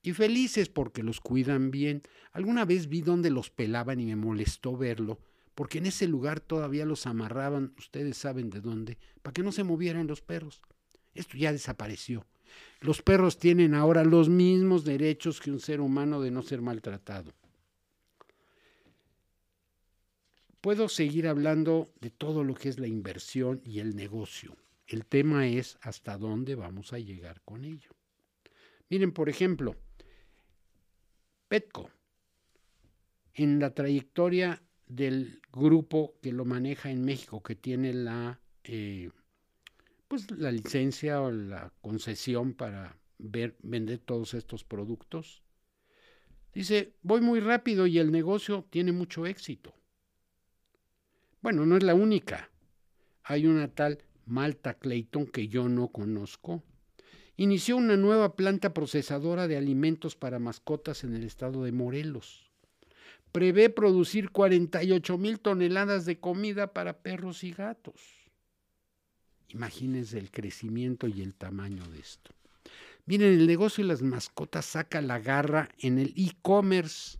Y 0.00 0.12
felices 0.14 0.70
porque 0.70 1.02
los 1.02 1.20
cuidan 1.20 1.70
bien. 1.70 2.00
Alguna 2.32 2.64
vez 2.64 2.88
vi 2.88 3.02
donde 3.02 3.28
los 3.28 3.50
pelaban 3.50 4.00
y 4.00 4.06
me 4.06 4.16
molestó 4.16 4.78
verlo, 4.78 5.20
porque 5.54 5.76
en 5.76 5.84
ese 5.84 6.08
lugar 6.08 6.40
todavía 6.40 6.86
los 6.86 7.06
amarraban, 7.06 7.74
ustedes 7.76 8.16
saben 8.16 8.48
de 8.48 8.62
dónde, 8.62 8.96
para 9.20 9.34
que 9.34 9.42
no 9.42 9.52
se 9.52 9.62
movieran 9.62 10.06
los 10.06 10.22
perros. 10.22 10.62
Esto 11.12 11.36
ya 11.36 11.52
desapareció. 11.52 12.24
Los 12.80 13.02
perros 13.02 13.38
tienen 13.38 13.74
ahora 13.74 14.04
los 14.04 14.30
mismos 14.30 14.86
derechos 14.86 15.38
que 15.38 15.50
un 15.50 15.60
ser 15.60 15.82
humano 15.82 16.22
de 16.22 16.30
no 16.30 16.40
ser 16.40 16.62
maltratado. 16.62 17.34
Puedo 20.62 20.88
seguir 20.88 21.28
hablando 21.28 21.92
de 22.00 22.08
todo 22.08 22.42
lo 22.42 22.54
que 22.54 22.70
es 22.70 22.78
la 22.78 22.86
inversión 22.86 23.60
y 23.66 23.80
el 23.80 23.94
negocio. 23.94 24.56
El 24.86 25.06
tema 25.06 25.46
es 25.46 25.78
hasta 25.80 26.18
dónde 26.18 26.54
vamos 26.54 26.92
a 26.92 26.98
llegar 26.98 27.40
con 27.42 27.64
ello. 27.64 27.90
Miren, 28.88 29.12
por 29.12 29.28
ejemplo, 29.28 29.76
Petco, 31.48 31.90
en 33.34 33.58
la 33.58 33.74
trayectoria 33.74 34.62
del 34.86 35.40
grupo 35.52 36.14
que 36.20 36.32
lo 36.32 36.44
maneja 36.44 36.90
en 36.90 37.04
México, 37.04 37.42
que 37.42 37.54
tiene 37.54 37.94
la 37.94 38.40
eh, 38.64 39.10
pues 40.08 40.30
la 40.30 40.52
licencia 40.52 41.22
o 41.22 41.30
la 41.30 41.72
concesión 41.80 42.52
para 42.52 42.98
vender 43.18 43.98
todos 43.98 44.34
estos 44.34 44.62
productos. 44.62 45.42
Dice, 46.52 46.92
voy 47.00 47.22
muy 47.22 47.40
rápido 47.40 47.86
y 47.86 47.98
el 47.98 48.12
negocio 48.12 48.66
tiene 48.68 48.92
mucho 48.92 49.24
éxito. 49.24 49.74
Bueno, 51.40 51.64
no 51.64 51.78
es 51.78 51.82
la 51.82 51.94
única. 51.94 52.50
Hay 53.22 53.46
una 53.46 53.68
tal 53.68 54.04
Malta 54.26 54.74
Clayton 54.74 55.26
que 55.26 55.48
yo 55.48 55.68
no 55.68 55.88
conozco. 55.88 56.62
Inició 57.36 57.76
una 57.76 57.96
nueva 57.96 58.36
planta 58.36 58.74
procesadora 58.74 59.48
de 59.48 59.56
alimentos 59.56 60.16
para 60.16 60.38
mascotas 60.38 61.04
en 61.04 61.14
el 61.14 61.24
estado 61.24 61.64
de 61.64 61.72
Morelos. 61.72 62.50
Prevé 63.32 63.70
producir 63.70 64.30
48 64.30 65.16
mil 65.16 65.40
toneladas 65.40 66.04
de 66.04 66.20
comida 66.20 66.74
para 66.74 66.98
perros 66.98 67.42
y 67.44 67.52
gatos. 67.52 68.00
Imagínense 69.48 70.18
el 70.18 70.30
crecimiento 70.30 71.08
y 71.08 71.22
el 71.22 71.34
tamaño 71.34 71.84
de 71.88 72.00
esto. 72.00 72.32
Miren, 73.06 73.32
el 73.32 73.46
negocio 73.46 73.82
de 73.82 73.88
las 73.88 74.02
mascotas 74.02 74.64
saca 74.64 75.00
la 75.00 75.18
garra 75.18 75.68
en 75.78 75.98
el 75.98 76.14
e-commerce. 76.16 77.18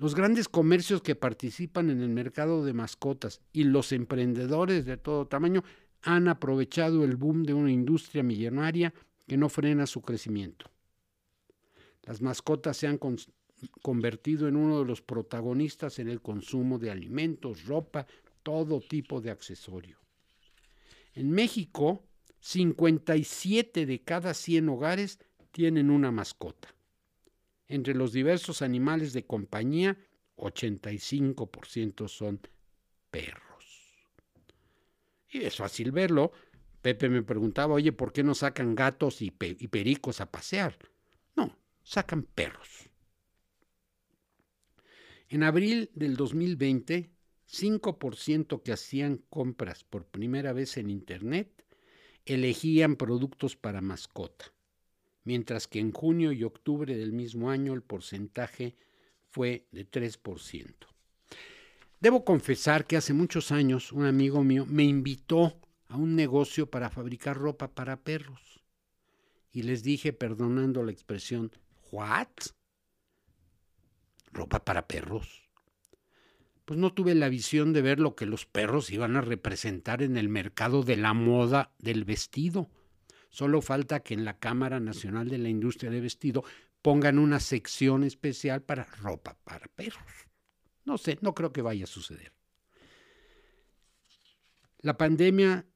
Los 0.00 0.14
grandes 0.14 0.48
comercios 0.48 1.02
que 1.02 1.14
participan 1.14 1.90
en 1.90 2.00
el 2.00 2.08
mercado 2.08 2.64
de 2.64 2.72
mascotas 2.72 3.42
y 3.52 3.64
los 3.64 3.92
emprendedores 3.92 4.86
de 4.86 4.96
todo 4.96 5.26
tamaño 5.26 5.62
han 6.00 6.26
aprovechado 6.26 7.04
el 7.04 7.16
boom 7.16 7.42
de 7.42 7.52
una 7.52 7.70
industria 7.70 8.22
millonaria 8.22 8.94
que 9.28 9.36
no 9.36 9.50
frena 9.50 9.86
su 9.86 10.00
crecimiento. 10.00 10.70
Las 12.04 12.22
mascotas 12.22 12.78
se 12.78 12.86
han 12.86 12.98
convertido 13.82 14.48
en 14.48 14.56
uno 14.56 14.78
de 14.78 14.86
los 14.86 15.02
protagonistas 15.02 15.98
en 15.98 16.08
el 16.08 16.22
consumo 16.22 16.78
de 16.78 16.90
alimentos, 16.90 17.66
ropa, 17.66 18.06
todo 18.42 18.80
tipo 18.80 19.20
de 19.20 19.30
accesorios. 19.30 20.00
En 21.12 21.30
México, 21.30 22.06
57 22.40 23.84
de 23.84 24.00
cada 24.00 24.32
100 24.32 24.66
hogares 24.70 25.18
tienen 25.52 25.90
una 25.90 26.10
mascota. 26.10 26.74
Entre 27.70 27.94
los 27.94 28.12
diversos 28.12 28.62
animales 28.62 29.12
de 29.12 29.24
compañía, 29.24 29.96
85% 30.36 32.08
son 32.08 32.40
perros. 33.12 33.64
Y 35.28 35.44
es 35.44 35.54
fácil 35.54 35.92
verlo. 35.92 36.32
Pepe 36.82 37.08
me 37.08 37.22
preguntaba, 37.22 37.74
oye, 37.74 37.92
¿por 37.92 38.12
qué 38.12 38.24
no 38.24 38.34
sacan 38.34 38.74
gatos 38.74 39.22
y, 39.22 39.30
pericos 39.30 40.20
a 40.20 40.32
pasear? 40.32 40.76
No, 41.36 41.56
sacan 41.84 42.24
perros. 42.24 42.90
En 45.28 45.44
abril 45.44 45.92
del 45.94 46.16
2020, 46.16 47.08
5% 47.48 48.64
que 48.64 48.72
hacían 48.72 49.18
compras 49.30 49.84
por 49.84 50.06
primera 50.06 50.52
vez 50.52 50.76
en 50.76 50.90
Internet 50.90 51.64
elegían 52.24 52.96
productos 52.96 53.54
para 53.54 53.80
mascota, 53.80 54.52
mientras 55.24 55.66
que 55.66 55.78
en 55.78 55.92
junio 55.92 56.32
y 56.32 56.44
octubre 56.44 56.96
del 56.96 57.12
mismo 57.12 57.50
año 57.50 57.74
el 57.74 57.82
porcentaje 57.82 58.76
fue 59.30 59.66
de 59.72 59.88
3%. 59.88 60.74
Debo 62.00 62.24
confesar 62.24 62.86
que 62.86 62.96
hace 62.96 63.12
muchos 63.12 63.52
años 63.52 63.92
un 63.92 64.06
amigo 64.06 64.42
mío 64.42 64.64
me 64.66 64.84
invitó 64.84 65.60
a 65.88 65.96
un 65.96 66.16
negocio 66.16 66.70
para 66.70 66.90
fabricar 66.90 67.36
ropa 67.36 67.68
para 67.74 68.02
perros. 68.02 68.62
Y 69.52 69.62
les 69.62 69.82
dije, 69.82 70.12
perdonando 70.12 70.82
la 70.82 70.92
expresión, 70.92 71.50
¿what? 71.90 72.28
¿Ropa 74.32 74.64
para 74.64 74.86
perros? 74.86 75.50
pues 76.70 76.78
no 76.78 76.92
tuve 76.92 77.16
la 77.16 77.28
visión 77.28 77.72
de 77.72 77.82
ver 77.82 77.98
lo 77.98 78.14
que 78.14 78.26
los 78.26 78.46
perros 78.46 78.92
iban 78.92 79.16
a 79.16 79.20
representar 79.20 80.04
en 80.04 80.16
el 80.16 80.28
mercado 80.28 80.84
de 80.84 80.96
la 80.96 81.14
moda 81.14 81.72
del 81.80 82.04
vestido. 82.04 82.70
Solo 83.30 83.62
falta 83.62 84.00
que 84.00 84.14
en 84.14 84.24
la 84.24 84.38
Cámara 84.38 84.80
Nacional 84.80 85.28
de 85.28 85.38
la 85.38 85.48
Industria 85.48 85.90
de 85.90 86.00
Vestido 86.00 86.44
pongan 86.82 87.18
una 87.18 87.40
sección 87.40 88.04
especial 88.04 88.62
para 88.62 88.84
ropa 88.84 89.38
para 89.44 89.68
perros. 89.68 90.26
No 90.84 90.98
sé, 90.98 91.18
no 91.20 91.34
creo 91.34 91.52
que 91.52 91.62
vaya 91.62 91.84
a 91.84 91.86
suceder. 91.86 92.32
La 94.80 94.96
pandemia 94.96 95.66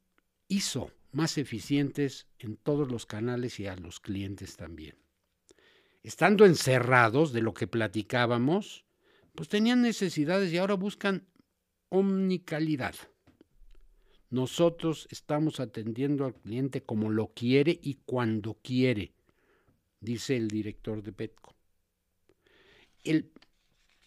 hizo 0.49 0.91
más 1.13 1.39
eficientes 1.39 2.27
en 2.39 2.57
todos 2.57 2.91
los 2.91 3.07
canales 3.07 3.61
y 3.61 3.67
a 3.67 3.77
los 3.77 4.01
clientes 4.01 4.57
también. 4.57 4.97
Estando 6.03 6.45
encerrados 6.45 7.33
de 7.33 7.41
lo 7.41 7.55
que 7.55 7.67
platicábamos, 7.67 8.85
pues 9.35 9.49
tenían 9.49 9.83
necesidades 9.83 10.53
y 10.53 10.59
ahora 10.59 10.75
buscan 10.75 11.29
omnicalidad. 11.89 12.95
Nosotros 14.35 15.07
estamos 15.13 15.61
atendiendo 15.61 16.25
al 16.25 16.35
cliente 16.35 16.83
como 16.83 17.09
lo 17.09 17.29
quiere 17.29 17.79
y 17.81 18.01
cuando 18.05 18.55
quiere, 18.55 19.13
dice 20.01 20.37
el 20.37 20.49
director 20.49 21.05
de 21.05 21.13
Petco. 21.13 21.55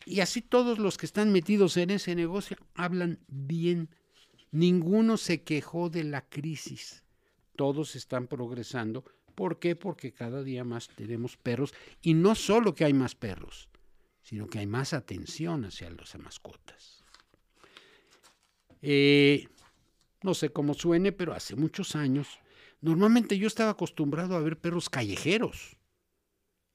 y 0.06 0.20
así 0.20 0.42
todos 0.42 0.80
los 0.80 0.98
que 0.98 1.06
están 1.06 1.32
metidos 1.32 1.78
en 1.78 1.92
ese 1.92 2.14
negocio 2.14 2.58
hablan 2.74 3.20
bien. 3.30 3.88
Ninguno 4.52 5.16
se 5.16 5.44
quejó 5.44 5.90
de 5.90 6.04
la 6.04 6.28
crisis. 6.28 7.06
Todos 7.56 7.96
están 7.96 8.28
progresando. 8.28 9.06
¿Por 9.34 9.60
qué? 9.60 9.78
Porque 9.78 10.12
cada 10.12 10.44
día 10.44 10.66
más 10.66 10.90
tenemos 10.90 11.38
perros. 11.38 11.74
Y 12.02 12.16
no 12.16 12.36
solo 12.36 12.76
que 12.76 12.84
hay 12.84 12.94
más 12.94 13.16
perros, 13.16 13.70
sino 14.24 14.48
que 14.48 14.60
hay 14.60 14.68
más 14.68 14.92
atención 14.92 15.64
hacia 15.64 15.90
las 15.90 16.20
mascotas. 16.20 17.06
Eh, 18.82 19.48
no 20.24 20.34
sé 20.34 20.50
cómo 20.50 20.74
suene, 20.74 21.12
pero 21.12 21.34
hace 21.34 21.56
muchos 21.56 21.96
años, 21.96 22.40
normalmente 22.82 23.38
yo 23.38 23.48
estaba 23.48 23.72
acostumbrado 23.72 24.36
a 24.36 24.42
ver 24.42 24.58
perros 24.58 24.90
callejeros. 24.90 25.78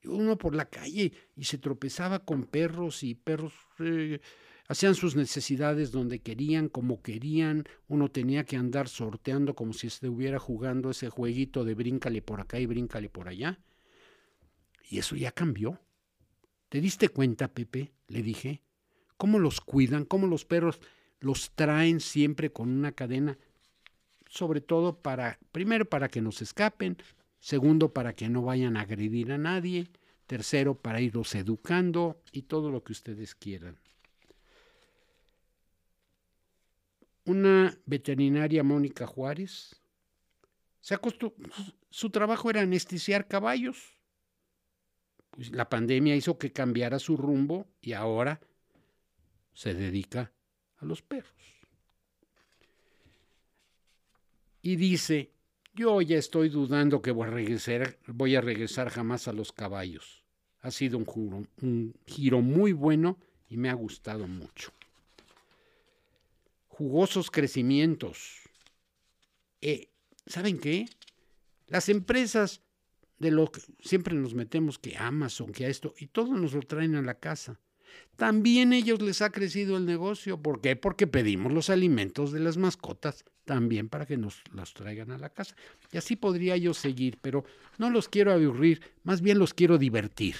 Uno 0.04 0.36
por 0.36 0.54
la 0.54 0.68
calle 0.68 1.12
y 1.36 1.44
se 1.44 1.58
tropezaba 1.58 2.24
con 2.24 2.44
perros 2.44 3.04
y 3.04 3.14
perros 3.14 3.52
eh, 3.78 4.20
hacían 4.66 4.94
sus 4.94 5.14
necesidades 5.14 5.92
donde 5.92 6.20
querían, 6.20 6.68
como 6.68 7.02
querían. 7.02 7.64
Uno 7.86 8.10
tenía 8.10 8.44
que 8.44 8.56
andar 8.56 8.88
sorteando 8.88 9.54
como 9.54 9.72
si 9.72 9.86
estuviera 9.86 10.40
jugando 10.40 10.90
ese 10.90 11.08
jueguito 11.08 11.64
de 11.64 11.74
bríncale 11.74 12.20
por 12.20 12.40
acá 12.40 12.58
y 12.58 12.66
bríncale 12.66 13.10
por 13.10 13.28
allá. 13.28 13.60
Y 14.90 14.98
eso 14.98 15.14
ya 15.14 15.30
cambió. 15.30 15.80
¿Te 16.68 16.80
diste 16.80 17.08
cuenta, 17.08 17.48
Pepe? 17.48 17.92
Le 18.08 18.22
dije. 18.22 18.62
¿Cómo 19.16 19.38
los 19.38 19.60
cuidan? 19.60 20.04
¿Cómo 20.04 20.26
los 20.26 20.44
perros 20.44 20.80
los 21.22 21.52
traen 21.52 22.00
siempre 22.00 22.52
con 22.52 22.68
una 22.68 22.92
cadena, 22.92 23.38
sobre 24.26 24.60
todo 24.60 25.00
para, 25.00 25.38
primero 25.52 25.88
para 25.88 26.08
que 26.08 26.20
no 26.20 26.32
se 26.32 26.44
escapen, 26.44 26.98
segundo 27.38 27.92
para 27.92 28.14
que 28.14 28.28
no 28.28 28.42
vayan 28.42 28.76
a 28.76 28.80
agredir 28.80 29.30
a 29.30 29.38
nadie, 29.38 29.88
tercero 30.26 30.74
para 30.74 31.00
irlos 31.00 31.34
educando 31.36 32.20
y 32.32 32.42
todo 32.42 32.70
lo 32.70 32.82
que 32.82 32.92
ustedes 32.92 33.36
quieran. 33.36 33.78
Una 37.24 37.78
veterinaria, 37.86 38.64
Mónica 38.64 39.06
Juárez, 39.06 39.80
se 40.80 40.98
su 41.90 42.10
trabajo 42.10 42.50
era 42.50 42.62
anestesiar 42.62 43.28
caballos. 43.28 43.96
Pues 45.30 45.52
la 45.52 45.68
pandemia 45.68 46.16
hizo 46.16 46.36
que 46.36 46.52
cambiara 46.52 46.98
su 46.98 47.16
rumbo 47.16 47.68
y 47.80 47.92
ahora 47.92 48.40
se 49.54 49.72
dedica 49.74 50.32
a 50.82 50.84
los 50.84 51.00
perros. 51.00 51.32
Y 54.60 54.76
dice, 54.76 55.32
yo 55.74 56.00
ya 56.02 56.18
estoy 56.18 56.48
dudando 56.48 57.02
que 57.02 57.10
voy 57.10 57.28
a 57.28 57.30
regresar, 57.30 57.98
voy 58.06 58.36
a 58.36 58.40
regresar 58.40 58.90
jamás 58.90 59.26
a 59.26 59.32
los 59.32 59.52
caballos. 59.52 60.22
Ha 60.60 60.70
sido 60.70 60.98
un, 60.98 61.94
giro 62.06 62.40
muy 62.40 62.72
bueno 62.72 63.18
y 63.48 63.56
me 63.56 63.70
ha 63.70 63.74
gustado 63.74 64.28
mucho. 64.28 64.72
Jugosos 66.68 67.30
crecimientos. 67.30 68.40
Eh, 69.60 69.88
¿Saben 70.26 70.58
qué? 70.58 70.86
Las 71.66 71.88
empresas 71.88 72.62
de 73.18 73.30
lo 73.30 73.50
que 73.50 73.60
siempre 73.80 74.14
nos 74.14 74.34
metemos 74.34 74.78
que 74.78 74.96
Amazon, 74.96 75.52
que 75.52 75.64
a 75.64 75.68
esto, 75.68 75.94
y 75.98 76.06
todo 76.06 76.34
nos 76.34 76.54
lo 76.54 76.62
traen 76.62 76.94
a 76.94 77.02
la 77.02 77.14
casa. 77.14 77.60
También 78.16 78.72
ellos 78.72 79.00
les 79.02 79.22
ha 79.22 79.30
crecido 79.30 79.76
el 79.76 79.86
negocio. 79.86 80.40
¿Por 80.40 80.60
qué? 80.60 80.76
Porque 80.76 81.06
pedimos 81.06 81.52
los 81.52 81.70
alimentos 81.70 82.32
de 82.32 82.40
las 82.40 82.56
mascotas 82.56 83.24
también 83.44 83.88
para 83.88 84.06
que 84.06 84.16
nos 84.16 84.42
los 84.52 84.74
traigan 84.74 85.10
a 85.10 85.18
la 85.18 85.30
casa. 85.30 85.56
Y 85.90 85.98
así 85.98 86.16
podría 86.16 86.56
yo 86.56 86.74
seguir, 86.74 87.18
pero 87.20 87.44
no 87.78 87.90
los 87.90 88.08
quiero 88.08 88.32
aburrir, 88.32 88.80
más 89.02 89.20
bien 89.20 89.38
los 89.38 89.54
quiero 89.54 89.78
divertir. 89.78 90.36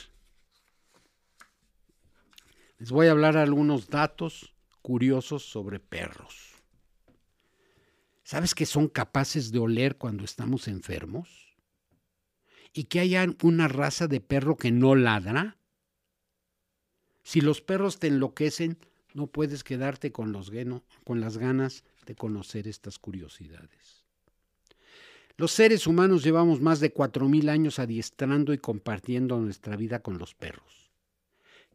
Les 2.79 2.91
voy 2.91 3.07
a 3.07 3.12
hablar 3.12 3.37
algunos 3.37 3.88
datos 3.88 4.53
curiosos 4.83 5.45
sobre 5.45 5.79
perros. 5.79 6.53
¿Sabes 8.25 8.55
que 8.55 8.67
son 8.67 8.88
capaces 8.88 9.53
de 9.53 9.59
oler 9.59 9.97
cuando 9.99 10.25
estamos 10.25 10.69
enfermos? 10.69 11.57
¿Y 12.73 12.85
que 12.85 13.01
haya 13.01 13.27
una 13.43 13.69
raza 13.69 14.07
de 14.09 14.21
perro 14.21 14.57
que 14.57 14.71
no 14.71 14.95
ladra? 14.95 15.59
Si 17.23 17.41
los 17.41 17.61
perros 17.61 17.99
te 17.99 18.09
enloquecen, 18.09 18.79
no 19.15 19.27
puedes 19.27 19.63
quedarte 19.63 20.13
con, 20.13 20.33
las 20.33 21.39
ganas 21.39 21.85
de 22.07 22.15
conocer 22.15 22.67
estas 22.67 22.99
curiosidades. 22.99 24.05
Los 25.37 25.53
seres 25.53 25.87
humanos 25.87 26.23
llevamos 26.23 26.61
más 26.61 26.81
de 26.81 26.93
cuatro 26.93 27.29
mil 27.29 27.49
años 27.49 27.79
adiestrando 27.79 28.53
y 28.53 28.59
compartiendo 28.59 29.39
nuestra 29.39 29.77
vida 29.77 30.01
con 30.01 30.19
los 30.19 30.35
perros. 30.35 30.91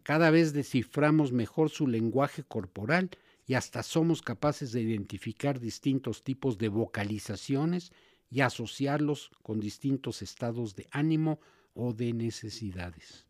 Cada 0.03 0.29
vez 0.29 0.53
desciframos 0.53 1.31
mejor 1.31 1.69
su 1.69 1.87
lenguaje 1.87 2.43
corporal 2.43 3.09
y 3.45 3.55
hasta 3.55 3.83
somos 3.83 4.21
capaces 4.21 4.71
de 4.71 4.81
identificar 4.81 5.59
distintos 5.59 6.23
tipos 6.23 6.57
de 6.57 6.69
vocalizaciones 6.69 7.91
y 8.29 8.41
asociarlos 8.41 9.31
con 9.41 9.59
distintos 9.59 10.21
estados 10.21 10.75
de 10.75 10.87
ánimo 10.91 11.39
o 11.73 11.93
de 11.93 12.13
necesidades. 12.13 13.26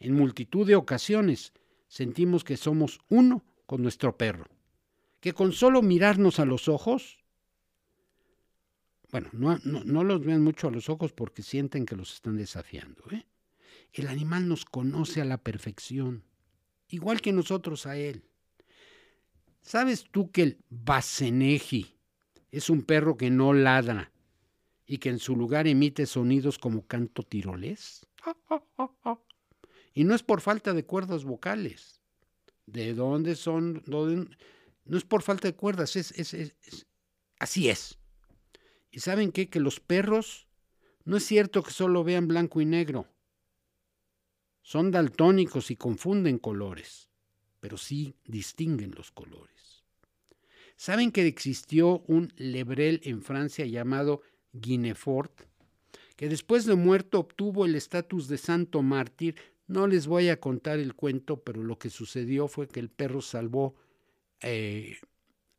En 0.00 0.14
multitud 0.14 0.66
de 0.66 0.76
ocasiones 0.76 1.52
sentimos 1.86 2.42
que 2.42 2.56
somos 2.56 2.98
uno 3.10 3.44
con 3.66 3.82
nuestro 3.82 4.16
perro, 4.16 4.46
que 5.20 5.34
con 5.34 5.52
solo 5.52 5.82
mirarnos 5.82 6.40
a 6.40 6.46
los 6.46 6.68
ojos, 6.68 7.18
bueno, 9.10 9.28
no, 9.32 9.58
no, 9.64 10.04
los 10.04 10.24
ven 10.24 10.42
mucho 10.42 10.68
a 10.68 10.70
los 10.70 10.88
ojos 10.88 11.12
porque 11.12 11.42
sienten 11.42 11.84
que 11.84 11.96
los 11.96 12.14
están 12.14 12.36
desafiando. 12.36 13.04
¿eh? 13.10 13.26
El 13.92 14.08
animal 14.08 14.48
nos 14.48 14.64
conoce 14.64 15.20
a 15.20 15.24
la 15.24 15.38
perfección, 15.38 16.24
igual 16.88 17.20
que 17.20 17.32
nosotros 17.32 17.84
a 17.86 17.96
él. 17.96 18.24
¿Sabes 19.60 20.06
tú 20.10 20.30
que 20.30 20.42
el 20.42 20.58
Baseneji 20.70 21.94
es 22.50 22.70
un 22.70 22.82
perro 22.82 23.18
que 23.18 23.30
no 23.30 23.52
ladra 23.52 24.12
y 24.86 24.98
que 24.98 25.10
en 25.10 25.18
su 25.18 25.36
lugar 25.36 25.66
emite 25.66 26.06
sonidos 26.06 26.58
como 26.58 26.86
canto 26.86 27.22
tirolés? 27.22 28.06
Y 29.94 30.04
no 30.04 30.14
es 30.14 30.22
por 30.22 30.40
falta 30.40 30.72
de 30.72 30.84
cuerdas 30.84 31.24
vocales. 31.24 32.00
¿De 32.66 32.94
dónde 32.94 33.34
son? 33.34 33.82
No 33.86 34.96
es 34.96 35.04
por 35.04 35.22
falta 35.22 35.48
de 35.48 35.54
cuerdas, 35.54 35.96
es, 35.96 36.12
es, 36.12 36.54
así 37.38 37.68
es. 37.68 37.98
¿Y 38.90 39.00
saben 39.00 39.32
qué? 39.32 39.48
Que 39.48 39.60
los 39.60 39.80
perros 39.80 40.46
no 41.04 41.16
es 41.16 41.24
cierto 41.24 41.62
que 41.62 41.72
solo 41.72 42.04
vean 42.04 42.28
blanco 42.28 42.60
y 42.60 42.66
negro. 42.66 43.06
Son 44.62 44.90
daltónicos 44.90 45.70
y 45.70 45.76
confunden 45.76 46.38
colores, 46.38 47.08
pero 47.58 47.76
sí 47.76 48.14
distinguen 48.24 48.92
los 48.96 49.10
colores. 49.10 49.84
¿Saben 50.76 51.10
que 51.10 51.26
existió 51.26 52.04
un 52.06 52.32
lebrel 52.36 53.00
en 53.04 53.22
Francia 53.22 53.66
llamado 53.66 54.22
Guinefort, 54.52 55.42
que 56.16 56.28
después 56.28 56.64
de 56.66 56.74
muerto 56.74 57.18
obtuvo 57.18 57.64
el 57.64 57.74
estatus 57.74 58.28
de 58.28 58.38
santo 58.38 58.82
mártir 58.82 59.36
no 59.70 59.86
les 59.86 60.08
voy 60.08 60.28
a 60.30 60.40
contar 60.40 60.80
el 60.80 60.94
cuento, 60.94 61.44
pero 61.44 61.62
lo 61.62 61.78
que 61.78 61.90
sucedió 61.90 62.48
fue 62.48 62.66
que 62.66 62.80
el 62.80 62.90
perro 62.90 63.20
salvó 63.20 63.76
eh, 64.40 64.98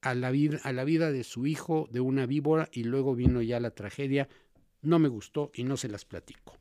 a, 0.02 0.14
la 0.16 0.32
vida, 0.32 0.60
a 0.64 0.74
la 0.74 0.84
vida 0.84 1.14
de 1.14 1.24
su 1.24 1.48
hijo 1.48 1.88
de 1.92 2.02
una 2.02 2.26
víbora 2.26 2.68
y 2.74 2.84
luego 2.84 3.16
vino 3.16 3.42
ya 3.42 3.62
la 3.62 3.72
tragedia. 3.72 4.28
No 4.82 5.00
me 5.00 5.08
gustó 5.08 5.50
y 5.54 5.64
no 5.64 5.78
se 5.78 5.88
las 5.88 6.04
platico. 6.04 6.58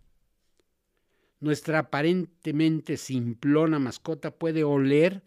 Nuestra 1.41 1.81
aparentemente 1.81 2.97
simplona 2.97 3.81
mascota 3.81 4.31
puede 4.31 4.63
oler 4.63 5.25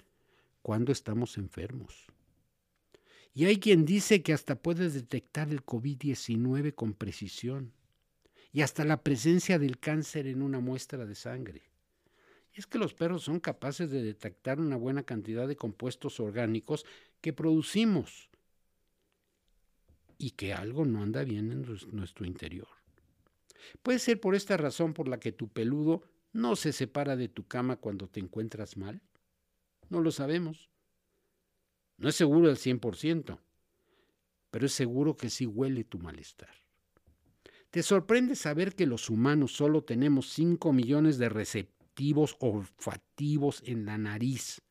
cuando 0.62 0.94
estamos 0.94 1.38
enfermos. 1.38 2.08
Y 3.34 3.46
hay 3.46 3.60
quien 3.60 3.84
dice 3.84 4.24
que 4.24 4.32
hasta 4.32 4.62
puede 4.62 4.90
detectar 4.90 5.50
el 5.50 5.66
COVID-19 5.66 6.74
con 6.74 6.94
precisión 6.94 7.74
y 8.54 8.62
hasta 8.62 8.86
la 8.86 9.04
presencia 9.04 9.60
del 9.60 9.78
cáncer 9.78 10.28
en 10.28 10.42
una 10.42 10.62
muestra 10.62 11.06
de 11.06 11.16
sangre 11.16 11.73
es 12.60 12.68
que 12.68 12.78
los 12.78 12.94
perros 12.94 13.24
son 13.24 13.40
capaces 13.40 13.90
de 13.90 14.04
detectar 14.04 14.60
una 14.60 14.76
buena 14.76 15.04
cantidad 15.04 15.48
de 15.48 15.56
compuestos 15.56 16.20
orgánicos 16.20 16.86
que 17.22 17.34
producimos 17.34 18.30
y 20.18 20.32
que 20.32 20.54
algo 20.54 20.86
no 20.86 21.02
anda 21.02 21.24
bien 21.24 21.52
en 21.52 21.66
nuestro 21.92 22.26
interior. 22.26 22.68
Puede 23.82 24.00
ser 24.00 24.20
por 24.20 24.36
esta 24.36 24.58
razón 24.58 24.94
por 24.94 25.08
la 25.08 25.20
que 25.20 25.32
tu 25.32 25.48
peludo 25.48 26.04
no 26.32 26.56
se 26.56 26.74
separa 26.74 27.16
de 27.16 27.28
tu 27.28 27.48
cama 27.48 27.78
cuando 27.78 28.08
te 28.08 28.20
encuentras 28.20 28.78
mal. 28.78 29.02
No 29.90 30.02
lo 30.02 30.12
sabemos. 30.12 30.70
No 31.98 32.10
es 32.10 32.16
seguro 32.16 32.50
al 32.50 32.58
100%. 32.58 33.40
pero 34.52 34.68
es 34.68 34.74
seguro 34.74 35.18
que 35.18 35.32
sí 35.32 35.48
huele 35.48 35.84
tu 35.84 35.98
malestar. 35.98 36.54
Te 37.72 37.82
sorprende 37.82 38.36
saber 38.36 38.76
que 38.76 38.86
los 38.86 39.10
humanos 39.10 39.54
solo 39.54 39.84
tenemos 39.84 40.30
5 40.30 40.72
millones 40.74 41.18
de 41.18 41.28
receptivos 41.30 41.73
olfativos 42.40 43.62
en 43.66 43.86
la 43.86 43.98
nariz, 43.98 44.62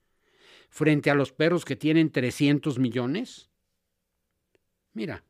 frente 0.69 1.11
a 1.11 1.15
los 1.15 1.33
perros 1.33 1.65
que 1.65 1.77
tienen 1.77 2.11
300 2.11 2.79
millones. 2.79 3.51
Mira, 4.93 5.25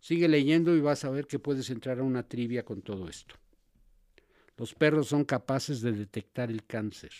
sigue 0.00 0.28
leyendo 0.28 0.74
y 0.74 0.80
vas 0.80 1.04
a 1.04 1.10
ver 1.10 1.26
que 1.26 1.38
puedes 1.38 1.70
entrar 1.70 1.98
a 1.98 2.02
una 2.02 2.28
trivia 2.28 2.64
con 2.64 2.82
todo 2.82 3.08
esto. 3.08 3.36
Los 4.56 4.74
perros 4.74 5.08
son 5.08 5.24
capaces 5.24 5.80
de 5.80 5.92
detectar 5.92 6.50
el 6.50 6.64
cáncer. 6.64 7.12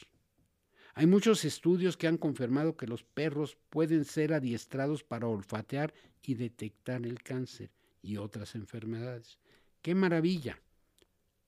Hay 0.94 1.06
muchos 1.06 1.44
estudios 1.44 1.96
que 1.96 2.06
han 2.06 2.18
confirmado 2.18 2.76
que 2.76 2.86
los 2.86 3.02
perros 3.02 3.56
pueden 3.68 4.04
ser 4.04 4.32
adiestrados 4.32 5.02
para 5.02 5.26
olfatear 5.26 5.92
y 6.22 6.34
detectar 6.34 7.04
el 7.04 7.20
cáncer 7.22 7.70
y 8.00 8.16
otras 8.16 8.54
enfermedades. 8.54 9.38
¡Qué 9.82 9.94
maravilla! 9.96 10.60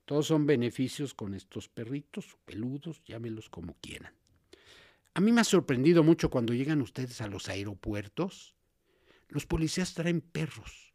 Todos 0.07 0.29
son 0.29 0.47
beneficios 0.47 1.15
con 1.15 1.35
estos 1.35 1.69
perritos, 1.69 2.39
peludos, 2.45 3.03
llámelos 3.05 3.51
como 3.51 3.75
quieran. 3.81 4.15
A 5.15 5.21
mí 5.21 5.33
me 5.33 5.41
ha 5.41 5.45
sorprendido 5.45 6.05
mucho 6.05 6.31
cuando 6.31 6.55
llegan 6.55 6.81
ustedes 6.81 7.21
a 7.21 7.27
los 7.27 7.49
aeropuertos. 7.49 8.55
Los 9.29 9.47
policías 9.47 9.95
traen 9.95 10.21
perros. 10.21 10.95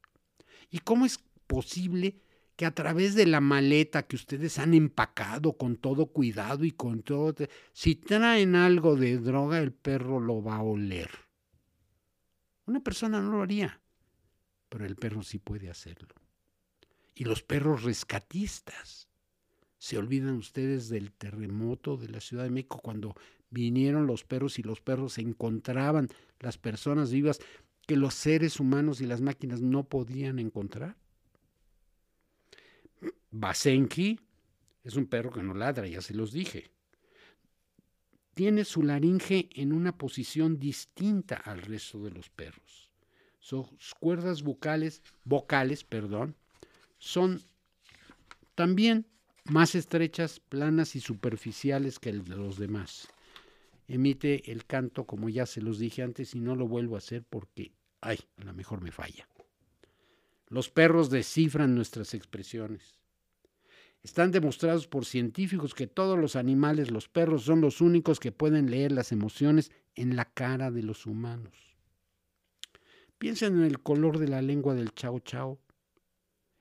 ¿Y 0.70 0.80
cómo 0.80 1.06
es 1.06 1.20
posible 1.46 2.22
que 2.56 2.66
a 2.66 2.74
través 2.74 3.14
de 3.14 3.26
la 3.26 3.42
maleta 3.42 4.04
que 4.04 4.16
ustedes 4.16 4.58
han 4.60 4.74
empacado 4.74 5.58
con 5.58 5.76
todo 5.76 6.06
cuidado 6.06 6.64
y 6.64 6.72
con 6.72 7.04
todo, 7.04 7.36
si 7.74 7.96
traen 7.96 8.56
algo 8.56 8.96
de 8.96 9.18
droga, 9.18 9.60
el 9.60 9.74
perro 9.74 10.22
lo 10.22 10.42
va 10.42 10.58
a 10.58 10.64
oler? 10.64 11.10
Una 12.66 12.80
persona 12.80 13.20
no 13.20 13.32
lo 13.32 13.42
haría, 13.42 13.82
pero 14.70 14.86
el 14.86 14.96
perro 14.96 15.22
sí 15.22 15.38
puede 15.38 15.70
hacerlo 15.70 16.21
y 17.16 17.26
los 17.26 17.44
perros 17.44 17.84
rescatistas. 17.84 19.08
Se 19.78 19.98
olvidan 19.98 20.36
ustedes 20.36 20.90
del 20.90 21.12
terremoto 21.12 21.98
de 21.98 22.10
la 22.10 22.22
Ciudad 22.22 22.44
de 22.44 22.52
México 22.52 22.80
cuando 22.82 23.16
vinieron 23.50 24.08
los 24.08 24.24
perros 24.24 24.60
y 24.60 24.64
los 24.64 24.82
perros 24.82 25.18
encontraban 25.18 26.10
las 26.40 26.58
personas 26.58 27.12
vivas 27.12 27.40
que 27.88 27.96
los 27.96 28.14
seres 28.14 28.60
humanos 28.60 29.02
y 29.02 29.06
las 29.06 29.22
máquinas 29.22 29.62
no 29.62 29.84
podían 29.84 30.40
encontrar. 30.40 30.96
Basenki 33.32 34.20
es 34.84 34.96
un 34.96 35.08
perro 35.08 35.32
que 35.32 35.44
no 35.44 35.54
ladra, 35.54 35.88
ya 35.88 36.02
se 36.02 36.14
los 36.14 36.32
dije. 36.32 36.72
Tiene 38.34 38.66
su 38.66 38.84
laringe 38.84 39.50
en 39.56 39.74
una 39.74 39.98
posición 39.98 40.58
distinta 40.60 41.36
al 41.36 41.62
resto 41.62 42.04
de 42.04 42.12
los 42.12 42.30
perros. 42.30 42.90
Sus 43.40 43.96
cuerdas 44.00 44.44
vocales, 44.44 45.02
vocales, 45.24 45.84
perdón, 45.84 46.36
son 47.02 47.42
también 48.54 49.08
más 49.46 49.74
estrechas, 49.74 50.40
planas 50.40 50.96
y 50.96 51.02
superficiales 51.02 51.98
que 51.98 52.14
los 52.14 52.58
demás. 52.58 53.08
Emite 53.88 54.52
el 54.52 54.66
canto, 54.66 55.06
como 55.06 55.28
ya 55.28 55.48
se 55.48 55.62
los 55.62 55.80
dije 55.80 56.04
antes, 56.04 56.36
y 56.36 56.40
no 56.40 56.56
lo 56.56 56.68
vuelvo 56.68 56.96
a 56.96 57.00
hacer 57.00 57.24
porque, 57.28 57.74
ay, 58.02 58.20
a 58.38 58.44
lo 58.44 58.54
mejor 58.54 58.82
me 58.82 58.92
falla. 58.92 59.28
Los 60.48 60.70
perros 60.70 61.10
descifran 61.10 61.74
nuestras 61.74 62.14
expresiones. 62.14 63.00
Están 64.04 64.32
demostrados 64.32 64.88
por 64.88 65.06
científicos 65.06 65.74
que 65.74 65.88
todos 65.88 66.20
los 66.20 66.36
animales, 66.36 66.92
los 66.92 67.10
perros, 67.10 67.44
son 67.44 67.62
los 67.62 67.82
únicos 67.82 68.20
que 68.20 68.32
pueden 68.32 68.70
leer 68.70 68.92
las 68.92 69.12
emociones 69.12 69.72
en 69.96 70.16
la 70.16 70.26
cara 70.26 70.70
de 70.70 70.84
los 70.84 71.08
humanos. 71.08 71.76
Piensen 73.18 73.56
en 73.58 73.64
el 73.64 73.82
color 73.82 74.20
de 74.20 74.28
la 74.28 74.42
lengua 74.42 74.76
del 74.76 74.94
chao 74.94 75.20
chao. 75.20 75.60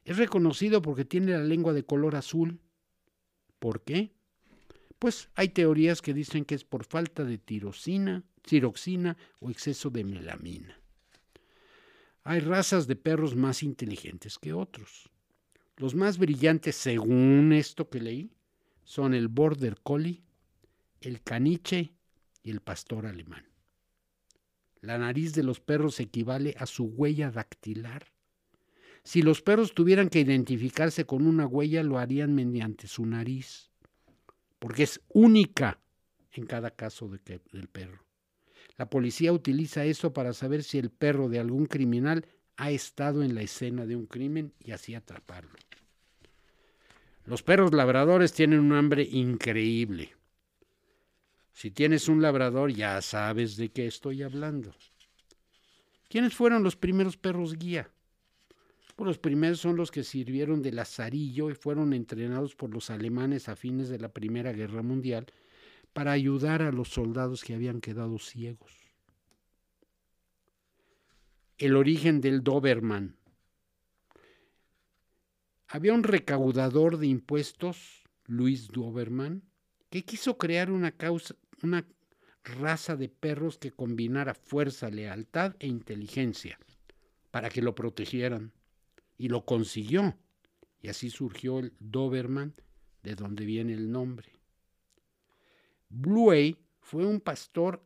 Es 0.05 0.17
reconocido 0.17 0.83
porque 0.83 1.05
tiene 1.05 1.33
la 1.33 1.45
lengua 1.45 1.73
de 1.73 1.85
color 1.85 2.17
azul. 2.17 2.61
¿Por 3.59 3.83
qué? 3.83 4.13
Pues 4.99 5.29
hay 5.35 5.51
teorías 5.51 6.03
que 6.03 6.15
dicen 6.15 6.45
que 6.45 6.55
es 6.55 6.65
por 6.65 6.85
falta 6.85 7.25
de 7.25 7.39
tirosina, 7.39 8.25
tiroxina 8.43 9.17
o 9.39 9.51
exceso 9.51 9.91
de 9.91 10.05
melamina. 10.05 10.81
Hay 12.23 12.41
razas 12.41 12.87
de 12.87 12.97
perros 12.97 13.35
más 13.35 13.63
inteligentes 13.63 14.39
que 14.39 14.53
otros. 14.53 15.11
Los 15.77 15.95
más 15.95 16.19
brillantes, 16.19 16.77
según 16.77 17.53
esto 17.53 17.89
que 17.89 18.01
leí, 18.01 18.31
son 18.85 19.15
el 19.15 19.29
Border 19.29 19.81
Collie, 19.83 20.23
el 21.01 21.23
caniche 21.23 21.95
y 22.43 22.51
el 22.51 22.61
pastor 22.61 23.07
alemán. 23.07 23.47
La 24.83 24.99
nariz 24.99 25.35
de 25.35 25.43
los 25.43 25.61
perros 25.61 26.01
equivale 26.01 26.55
a 26.59 26.67
su 26.67 26.85
huella 26.85 27.31
dactilar 27.31 28.13
si 29.03 29.23
los 29.23 29.43
perros 29.43 29.75
tuvieran 29.75 30.09
que 30.09 30.21
identificarse 30.21 31.07
con 31.07 31.27
una 31.27 31.47
huella, 31.47 31.83
lo 31.83 31.99
harían 31.99 32.35
mediante 32.35 32.87
su 32.87 33.07
nariz, 33.07 33.71
porque 34.59 34.83
es 34.83 35.01
única 35.09 35.81
en 36.33 36.47
cada 36.47 36.71
caso 36.71 37.09
del 37.09 37.69
perro. 37.69 38.05
La 38.77 38.89
policía 38.89 39.33
utiliza 39.33 39.85
eso 39.85 40.13
para 40.13 40.33
saber 40.33 40.63
si 40.63 40.79
el 40.79 40.91
perro 40.91 41.29
de 41.29 41.39
algún 41.39 41.67
criminal 41.67 42.27
ha 42.57 42.71
estado 42.71 43.23
en 43.23 43.35
la 43.35 43.43
escena 43.43 43.87
de 43.87 43.97
un 43.97 44.07
crimen 44.07 44.53
y 44.59 44.73
así 44.73 44.95
atraparlo. 44.95 45.51
Los 47.25 47.43
perros 47.43 47.73
labradores 47.73 48.33
tienen 48.33 48.61
un 48.61 48.73
hambre 48.73 49.03
increíble. 49.03 50.15
Si 51.53 51.71
tienes 51.71 52.09
un 52.09 52.23
labrador 52.23 52.73
ya 52.73 53.01
sabes 53.03 53.57
de 53.57 53.71
qué 53.71 53.87
estoy 53.87 54.23
hablando. 54.23 54.75
¿Quiénes 56.09 56.35
fueron 56.35 56.63
los 56.63 56.77
primeros 56.77 57.17
perros 57.17 57.57
guía? 57.57 57.91
Los 59.07 59.19
primeros 59.19 59.61
son 59.61 59.77
los 59.77 59.91
que 59.91 60.05
sirvieron 60.05 60.63
de 60.63 60.73
lazarillo 60.73 61.51
y 61.51 61.55
fueron 61.55 61.93
entrenados 61.93 62.55
por 62.55 62.71
los 62.71 62.91
alemanes 62.91 63.49
a 63.49 63.57
fines 63.57 63.89
de 63.89 63.99
la 63.99 64.13
Primera 64.13 64.53
Guerra 64.53 64.83
Mundial 64.83 65.27
para 65.93 66.13
ayudar 66.13 66.63
a 66.63 66.73
los 66.73 66.89
soldados 66.89 67.43
que 67.43 67.55
habían 67.55 67.81
quedado 67.81 68.19
ciegos. 68.19 68.73
El 71.59 71.77
origen 71.77 72.21
del 72.21 72.43
Doberman. 72.43 73.17
Había 75.69 75.95
un 75.95 76.03
recaudador 76.03 76.99
de 76.99 77.07
impuestos, 77.07 78.05
Luis 78.27 78.69
Doberman, 78.69 79.43
que 79.89 80.05
quiso 80.05 80.37
crear 80.37 80.71
una, 80.71 80.93
causa, 80.93 81.37
una 81.63 81.87
raza 82.45 82.97
de 82.97 83.09
perros 83.09 83.59
que 83.59 83.71
combinara 83.71 84.35
fuerza, 84.35 84.91
lealtad 84.91 85.55
e 85.59 85.69
inteligencia 85.69 86.59
para 87.31 87.51
que 87.51 87.63
lo 87.63 87.75
protegieran 87.75 88.53
y 89.21 89.29
lo 89.29 89.45
consiguió. 89.45 90.17
Y 90.81 90.89
así 90.89 91.11
surgió 91.11 91.59
el 91.59 91.75
Doberman, 91.79 92.55
de 93.03 93.15
donde 93.15 93.45
viene 93.45 93.75
el 93.75 93.93
nombre. 93.93 94.33
Bluey 95.91 96.57
fue 96.81 97.05
un 97.05 97.21
pastor 97.21 97.83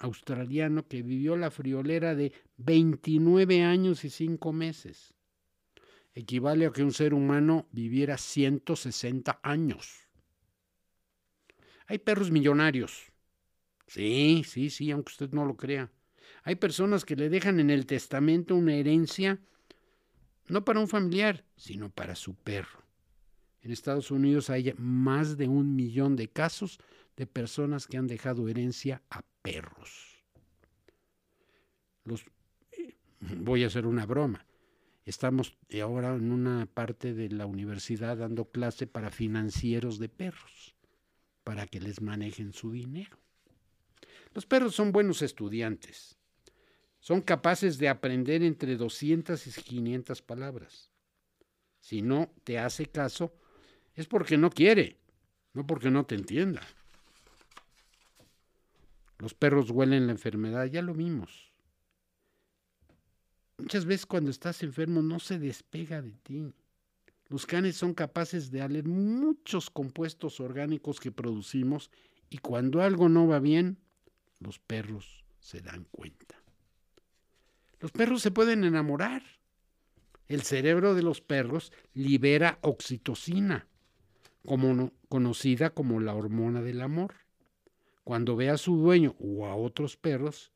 australiano 0.00 0.88
que 0.88 1.02
vivió 1.02 1.36
la 1.36 1.52
friolera 1.52 2.16
de 2.16 2.32
29 2.56 3.62
años 3.62 4.04
y 4.04 4.10
5 4.10 4.52
meses. 4.52 5.14
Equivale 6.14 6.66
a 6.66 6.72
que 6.72 6.82
un 6.82 6.92
ser 6.92 7.14
humano 7.14 7.68
viviera 7.70 8.18
160 8.18 9.38
años. 9.44 10.08
Hay 11.86 11.98
perros 11.98 12.32
millonarios. 12.32 13.12
Sí, 13.86 14.42
sí, 14.44 14.70
sí, 14.70 14.90
aunque 14.90 15.12
usted 15.12 15.30
no 15.30 15.44
lo 15.44 15.56
crea. 15.56 15.92
Hay 16.42 16.56
personas 16.56 17.04
que 17.04 17.14
le 17.14 17.28
dejan 17.28 17.60
en 17.60 17.70
el 17.70 17.86
testamento 17.86 18.56
una 18.56 18.74
herencia 18.74 19.40
no 20.48 20.64
para 20.64 20.80
un 20.80 20.88
familiar, 20.88 21.44
sino 21.56 21.90
para 21.90 22.14
su 22.14 22.34
perro. 22.34 22.84
En 23.60 23.72
Estados 23.72 24.10
Unidos 24.10 24.50
hay 24.50 24.74
más 24.78 25.36
de 25.36 25.48
un 25.48 25.74
millón 25.74 26.16
de 26.16 26.28
casos 26.28 26.78
de 27.16 27.26
personas 27.26 27.86
que 27.86 27.96
han 27.96 28.06
dejado 28.06 28.48
herencia 28.48 29.02
a 29.10 29.22
perros. 29.42 30.24
Los, 32.04 32.24
eh, 32.72 32.96
voy 33.20 33.64
a 33.64 33.66
hacer 33.66 33.86
una 33.86 34.06
broma. 34.06 34.46
Estamos 35.04 35.56
ahora 35.82 36.14
en 36.14 36.30
una 36.30 36.66
parte 36.66 37.14
de 37.14 37.30
la 37.30 37.46
universidad 37.46 38.18
dando 38.18 38.50
clase 38.50 38.86
para 38.86 39.10
financieros 39.10 39.98
de 39.98 40.08
perros, 40.08 40.74
para 41.44 41.66
que 41.66 41.80
les 41.80 42.00
manejen 42.02 42.52
su 42.52 42.72
dinero. 42.72 43.18
Los 44.34 44.46
perros 44.46 44.74
son 44.74 44.92
buenos 44.92 45.22
estudiantes. 45.22 46.17
Son 47.08 47.22
capaces 47.22 47.78
de 47.78 47.88
aprender 47.88 48.42
entre 48.42 48.76
200 48.76 49.46
y 49.46 49.50
500 49.50 50.20
palabras. 50.20 50.90
Si 51.80 52.02
no 52.02 52.30
te 52.44 52.58
hace 52.58 52.84
caso, 52.84 53.32
es 53.94 54.06
porque 54.06 54.36
no 54.36 54.50
quiere, 54.50 54.98
no 55.54 55.66
porque 55.66 55.90
no 55.90 56.04
te 56.04 56.16
entienda. 56.16 56.60
Los 59.16 59.32
perros 59.32 59.70
huelen 59.70 60.04
la 60.04 60.12
enfermedad, 60.12 60.66
ya 60.66 60.82
lo 60.82 60.92
vimos. 60.92 61.50
Muchas 63.56 63.86
veces 63.86 64.04
cuando 64.04 64.30
estás 64.30 64.62
enfermo 64.62 65.00
no 65.00 65.18
se 65.18 65.38
despega 65.38 66.02
de 66.02 66.12
ti. 66.12 66.52
Los 67.28 67.46
canes 67.46 67.76
son 67.76 67.94
capaces 67.94 68.50
de 68.50 68.62
oler 68.62 68.86
muchos 68.86 69.70
compuestos 69.70 70.40
orgánicos 70.40 71.00
que 71.00 71.10
producimos 71.10 71.90
y 72.28 72.36
cuando 72.36 72.82
algo 72.82 73.08
no 73.08 73.26
va 73.26 73.38
bien, 73.38 73.78
los 74.40 74.58
perros 74.58 75.24
se 75.40 75.62
dan 75.62 75.84
cuenta. 75.90 76.37
Los 77.80 77.92
perros 77.92 78.22
se 78.22 78.30
pueden 78.30 78.64
enamorar. 78.64 79.22
El 80.26 80.42
cerebro 80.42 80.94
de 80.94 81.02
los 81.02 81.20
perros 81.20 81.72
libera 81.94 82.58
oxitocina, 82.62 83.66
conocida 85.08 85.70
como 85.70 86.00
la 86.00 86.14
hormona 86.14 86.60
del 86.60 86.80
amor. 86.82 87.14
Cuando 88.04 88.36
ve 88.36 88.50
a 88.50 88.58
su 88.58 88.76
dueño 88.76 89.16
o 89.18 89.46
a 89.46 89.54
otros 89.54 89.96
perros, 89.96 90.52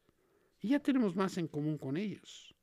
y 0.60 0.70
ya 0.70 0.80
tenemos 0.80 1.16
más 1.16 1.38
en 1.38 1.48
común 1.48 1.78
con 1.78 1.96
ellos. 1.96 2.54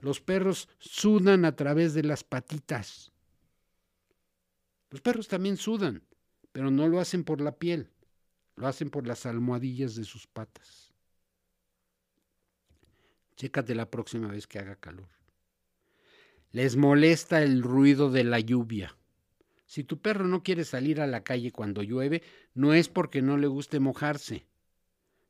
Los 0.00 0.20
perros 0.20 0.68
sudan 0.78 1.44
a 1.44 1.56
través 1.56 1.94
de 1.94 2.02
las 2.02 2.22
patitas. 2.22 3.12
Los 4.90 5.00
perros 5.00 5.28
también 5.28 5.56
sudan, 5.56 6.02
pero 6.52 6.70
no 6.70 6.88
lo 6.88 7.00
hacen 7.00 7.24
por 7.24 7.40
la 7.40 7.56
piel, 7.56 7.90
lo 8.56 8.66
hacen 8.66 8.90
por 8.90 9.06
las 9.06 9.26
almohadillas 9.26 9.94
de 9.96 10.04
sus 10.04 10.26
patas. 10.26 10.87
Chécate 13.38 13.76
la 13.76 13.88
próxima 13.88 14.26
vez 14.26 14.48
que 14.48 14.58
haga 14.58 14.74
calor. 14.74 15.06
Les 16.50 16.74
molesta 16.74 17.40
el 17.40 17.62
ruido 17.62 18.10
de 18.10 18.24
la 18.24 18.40
lluvia. 18.40 18.96
Si 19.64 19.84
tu 19.84 20.00
perro 20.00 20.26
no 20.26 20.42
quiere 20.42 20.64
salir 20.64 21.00
a 21.00 21.06
la 21.06 21.22
calle 21.22 21.52
cuando 21.52 21.84
llueve, 21.84 22.24
no 22.54 22.74
es 22.74 22.88
porque 22.88 23.22
no 23.22 23.36
le 23.36 23.46
guste 23.46 23.78
mojarse, 23.78 24.44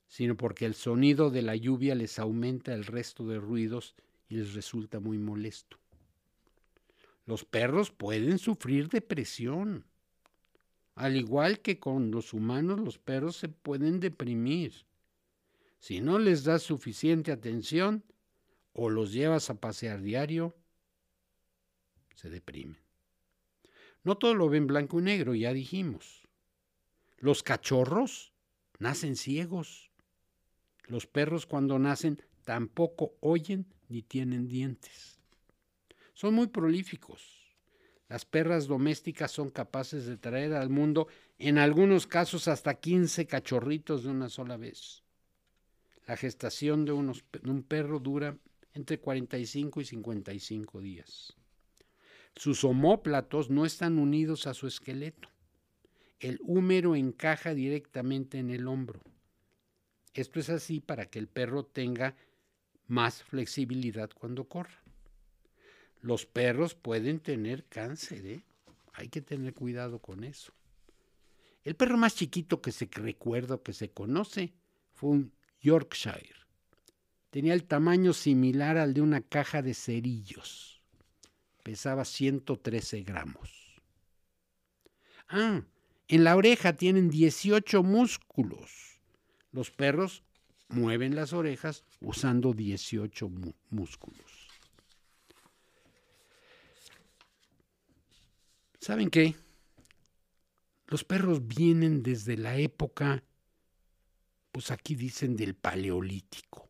sino 0.06 0.38
porque 0.38 0.64
el 0.64 0.72
sonido 0.72 1.28
de 1.28 1.42
la 1.42 1.54
lluvia 1.54 1.94
les 1.94 2.18
aumenta 2.18 2.72
el 2.72 2.86
resto 2.86 3.26
de 3.26 3.38
ruidos 3.38 3.94
y 4.30 4.36
les 4.36 4.54
resulta 4.54 5.00
muy 5.00 5.18
molesto. 5.18 5.78
Los 7.26 7.44
perros 7.44 7.90
pueden 7.90 8.38
sufrir 8.38 8.88
depresión. 8.88 9.84
Al 10.94 11.14
igual 11.14 11.60
que 11.60 11.78
con 11.78 12.10
los 12.10 12.32
humanos, 12.32 12.80
los 12.80 12.96
perros 12.96 13.36
se 13.36 13.50
pueden 13.50 14.00
deprimir. 14.00 14.87
Si 15.78 16.00
no 16.00 16.18
les 16.18 16.44
das 16.44 16.62
suficiente 16.62 17.32
atención 17.32 18.04
o 18.72 18.90
los 18.90 19.12
llevas 19.12 19.50
a 19.50 19.60
pasear 19.60 20.02
diario, 20.02 20.56
se 22.14 22.30
deprimen. 22.30 22.78
No 24.02 24.16
todo 24.16 24.34
lo 24.34 24.48
ven 24.48 24.66
blanco 24.66 24.98
y 25.00 25.02
negro, 25.02 25.34
ya 25.34 25.52
dijimos. 25.52 26.22
Los 27.18 27.42
cachorros 27.42 28.32
nacen 28.78 29.16
ciegos. 29.16 29.90
Los 30.86 31.06
perros 31.06 31.46
cuando 31.46 31.78
nacen 31.78 32.22
tampoco 32.44 33.16
oyen 33.20 33.66
ni 33.88 34.02
tienen 34.02 34.48
dientes. 34.48 35.20
Son 36.14 36.34
muy 36.34 36.48
prolíficos. 36.48 37.38
Las 38.08 38.24
perras 38.24 38.66
domésticas 38.66 39.30
son 39.30 39.50
capaces 39.50 40.06
de 40.06 40.16
traer 40.16 40.54
al 40.54 40.70
mundo, 40.70 41.08
en 41.38 41.58
algunos 41.58 42.06
casos, 42.06 42.48
hasta 42.48 42.74
15 42.74 43.26
cachorritos 43.26 44.04
de 44.04 44.10
una 44.10 44.30
sola 44.30 44.56
vez. 44.56 45.04
La 46.08 46.16
gestación 46.16 46.86
de, 46.86 46.92
un 46.92 47.62
perro 47.68 48.00
dura 48.00 48.38
entre 48.72 48.98
45 48.98 49.82
y 49.82 49.84
55 49.84 50.80
días. 50.80 51.36
Sus 52.34 52.64
omóplatos 52.64 53.50
no 53.50 53.66
están 53.66 53.98
unidos 53.98 54.46
a 54.46 54.54
su 54.54 54.66
esqueleto. 54.66 55.28
El 56.18 56.38
húmero 56.40 56.96
encaja 56.96 57.52
directamente 57.52 58.38
en 58.38 58.48
el 58.48 58.68
hombro. 58.68 59.02
Esto 60.14 60.40
es 60.40 60.48
así 60.48 60.80
para 60.80 61.10
que 61.10 61.18
el 61.18 61.28
perro 61.28 61.66
tenga 61.66 62.16
más 62.86 63.22
flexibilidad 63.22 64.08
cuando 64.14 64.48
corra. 64.48 64.82
Los 66.00 66.24
perros 66.24 66.74
pueden 66.74 67.20
tener 67.20 67.66
cáncer, 67.66 68.24
¿eh? 68.24 68.44
hay 68.94 69.10
que 69.10 69.20
tener 69.20 69.52
cuidado 69.52 69.98
con 69.98 70.24
eso. 70.24 70.54
El 71.64 71.76
perro 71.76 71.98
más 71.98 72.14
chiquito 72.14 72.62
que 72.62 72.72
se 72.72 72.88
recuerda 72.90 73.58
que 73.62 73.74
se 73.74 73.90
conoce 73.90 74.54
fue 74.94 75.10
un 75.10 75.37
Yorkshire. 75.60 76.34
Tenía 77.30 77.54
el 77.54 77.64
tamaño 77.64 78.12
similar 78.12 78.78
al 78.78 78.94
de 78.94 79.02
una 79.02 79.20
caja 79.20 79.62
de 79.62 79.74
cerillos. 79.74 80.80
Pesaba 81.62 82.04
113 82.04 83.02
gramos. 83.02 83.80
Ah, 85.28 85.62
en 86.08 86.24
la 86.24 86.36
oreja 86.36 86.72
tienen 86.72 87.10
18 87.10 87.82
músculos 87.82 88.88
los 89.52 89.70
perros 89.70 90.22
mueven 90.68 91.14
las 91.14 91.32
orejas 91.32 91.84
usando 92.00 92.52
18 92.52 93.30
músculos. 93.70 94.48
¿Saben 98.80 99.10
qué? 99.10 99.34
Los 100.86 101.04
perros 101.04 101.46
vienen 101.46 102.02
desde 102.02 102.36
la 102.36 102.56
época, 102.56 103.24
pues 104.58 104.72
aquí 104.72 104.96
dicen 104.96 105.36
del 105.36 105.54
Paleolítico. 105.54 106.68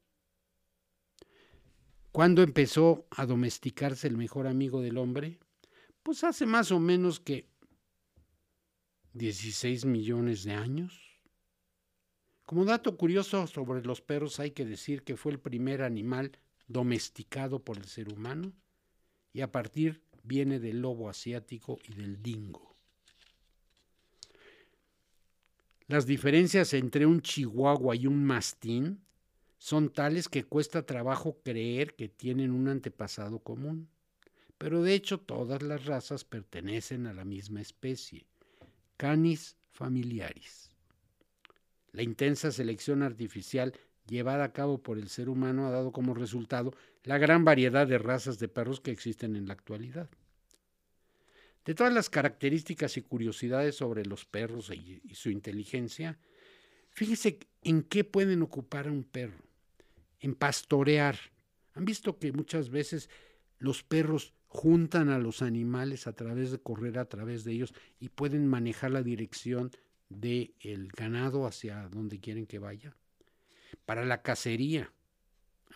¿Cuándo 2.13 2.43
empezó 2.43 3.07
a 3.09 3.25
domesticarse 3.25 4.07
el 4.07 4.19
mejor 4.19 4.47
amigo 4.47 4.83
del 4.83 4.99
hombre? 4.99 5.39
Pues 6.03 6.23
hace 6.23 6.45
más 6.45 6.71
o 6.71 6.81
menos 6.81 7.19
que 7.19 7.49
16 9.15 9.87
millones 9.87 10.45
de 10.45 10.53
años. 10.53 11.01
Como 12.45 12.67
dato 12.67 12.99
curioso 12.99 13.47
sobre 13.47 13.83
los 13.83 14.03
perros 14.03 14.39
hay 14.39 14.51
que 14.51 14.67
decir 14.67 15.03
que 15.03 15.17
fue 15.17 15.33
el 15.33 15.41
primer 15.41 15.81
animal 15.81 16.33
domesticado 16.67 17.65
por 17.65 17.79
el 17.79 17.87
ser 17.87 18.13
humano 18.13 18.53
y 19.33 19.41
a 19.41 19.51
partir 19.51 20.03
viene 20.25 20.59
del 20.59 20.83
lobo 20.83 21.09
asiático 21.09 21.79
y 21.89 21.95
del 21.95 22.23
dingo. 22.23 22.78
Las 25.89 26.05
diferencias 26.05 26.75
entre 26.75 27.07
un 27.07 27.23
chihuahua 27.23 27.97
y 27.97 28.07
un 28.07 28.23
mastín 28.23 29.01
son 29.57 29.89
tales 29.89 30.29
que 30.29 30.45
cuesta 30.45 30.85
trabajo 30.85 31.39
creer 31.43 31.95
que 31.95 32.11
tienen 32.11 32.53
un 32.53 32.69
antepasado 32.69 33.39
común. 33.39 33.89
Pero 34.59 34.83
de 34.83 34.93
hecho 34.93 35.19
todas 35.19 35.63
las 35.63 35.87
razas 35.87 36.25
pertenecen 36.25 37.07
a 37.07 37.15
la 37.15 37.25
misma 37.25 37.63
especie, 37.63 38.27
Canis 38.99 39.57
familiaris. 39.71 40.71
La 41.93 42.03
intensa 42.03 42.53
selección 42.53 43.03
artificial 43.03 43.73
llevada 44.07 44.45
a 44.45 44.53
cabo 44.53 44.83
por 44.83 44.99
el 44.99 45.09
ser 45.09 45.31
humano 45.31 45.67
ha 45.67 45.71
dado 45.71 45.91
como 45.91 46.13
resultado 46.13 46.75
la 47.03 47.17
gran 47.17 47.47
variedad 47.47 47.87
de 47.87 47.97
razas 47.97 48.39
de 48.39 48.49
perros 48.49 48.81
que 48.81 48.91
existen 48.91 49.37
en 49.37 49.47
la 49.47 49.55
actualidad. 49.55 50.11
De 51.65 51.75
todas 51.75 51.93
las 51.93 52.09
características 52.09 52.97
y 52.97 53.03
curiosidades 53.03 53.77
sobre 53.77 54.05
los 54.05 54.25
perros 54.25 54.71
y, 54.71 55.03
su 55.15 55.31
inteligencia, 55.31 56.19
fíjese 56.91 57.41
en 57.63 57.83
qué 57.83 58.05
pueden 58.05 58.43
ocupar 58.43 58.89
a 58.89 58.93
un 58.93 59.05
perro. 59.05 59.45
En 60.21 60.35
pastorear. 60.35 61.19
Han 61.75 61.85
visto 61.85 62.19
que 62.19 62.33
muchas 62.33 62.71
veces 62.71 63.11
los 63.59 63.83
perros 63.83 64.35
juntan 64.47 65.11
a 65.11 65.19
los 65.19 65.43
animales 65.43 66.07
a 66.07 66.15
través 66.15 66.51
de 66.51 66.59
correr 66.59 66.99
a 66.99 67.05
través 67.05 67.45
de 67.45 67.53
ellos 67.53 67.75
y 68.01 68.09
pueden 68.09 68.47
manejar 68.47 68.91
la 68.91 69.03
dirección 69.03 69.71
del 70.09 70.55
el 70.61 70.89
ganado 70.89 71.47
hacia 71.47 71.89
donde 71.89 72.19
quieren 72.19 72.47
que 72.47 72.59
vaya. 72.59 72.97
Para 73.85 74.05
la 74.05 74.23
cacería. 74.23 74.91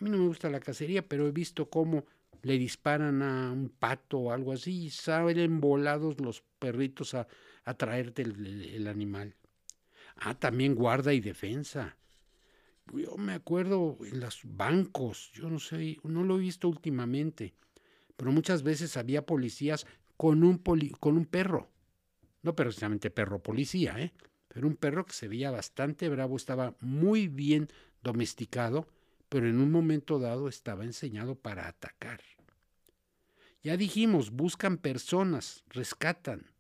A 0.01 0.05
mí 0.05 0.11
no 0.11 0.19
me 0.19 0.27
gusta 0.27 0.49
la 0.49 0.61
cacería, 0.61 1.07
pero 1.07 1.29
he 1.29 1.33
visto 1.33 1.69
cómo 1.69 2.07
le 2.43 2.59
disparan 2.59 3.23
a 3.23 3.53
un 3.53 3.69
pato 3.69 4.19
o 4.19 4.33
algo 4.33 4.53
así 4.53 4.85
y 4.85 4.91
salen 4.91 5.61
volados 5.61 6.21
los 6.21 6.43
perritos 6.59 7.15
a, 7.15 7.27
a 7.65 7.75
traerte 7.75 8.23
el, 8.23 8.87
animal. 8.87 9.37
Ah, 10.17 10.35
también 10.35 10.75
guarda 10.75 11.13
y 11.13 11.21
defensa. 11.21 11.97
Yo 12.93 13.17
me 13.17 13.33
acuerdo 13.33 13.99
en 14.05 14.21
los 14.21 14.41
bancos, 14.45 15.31
yo 15.35 15.49
no 15.49 15.59
sé, 15.59 15.99
no 16.03 16.25
lo 16.25 16.37
he 16.37 16.41
visto 16.41 16.69
últimamente, 16.69 17.55
pero 18.17 18.33
muchas 18.33 18.63
veces 18.63 18.97
había 18.97 19.25
policías 19.25 19.87
con 20.17 20.43
un, 20.43 20.59
con 20.59 21.17
un 21.17 21.27
perro 21.27 21.73
no 22.43 22.55
precisamente 22.55 23.11
perro 23.11 23.43
policía, 23.43 23.99
¿eh? 23.99 24.13
pero 24.49 24.67
un 24.67 24.77
perro 24.77 25.07
que 25.07 25.13
se 25.13 25.29
veía 25.29 25.51
bastante 25.51 26.09
bravo, 26.09 26.37
estaba 26.37 26.75
muy 26.81 27.29
bien 27.29 27.69
domesticado, 28.03 28.89
pero 29.29 29.49
en 29.49 29.61
un 29.61 29.71
momento 29.71 30.19
dado 30.19 30.49
estaba 30.49 30.85
enseñado 30.85 31.37
para 31.37 31.69
atacar. 31.69 32.21
Ya 33.63 33.77
dijimos, 33.77 34.31
buscan 34.31 34.77
personas, 34.77 35.63
rescatan, 35.69 36.51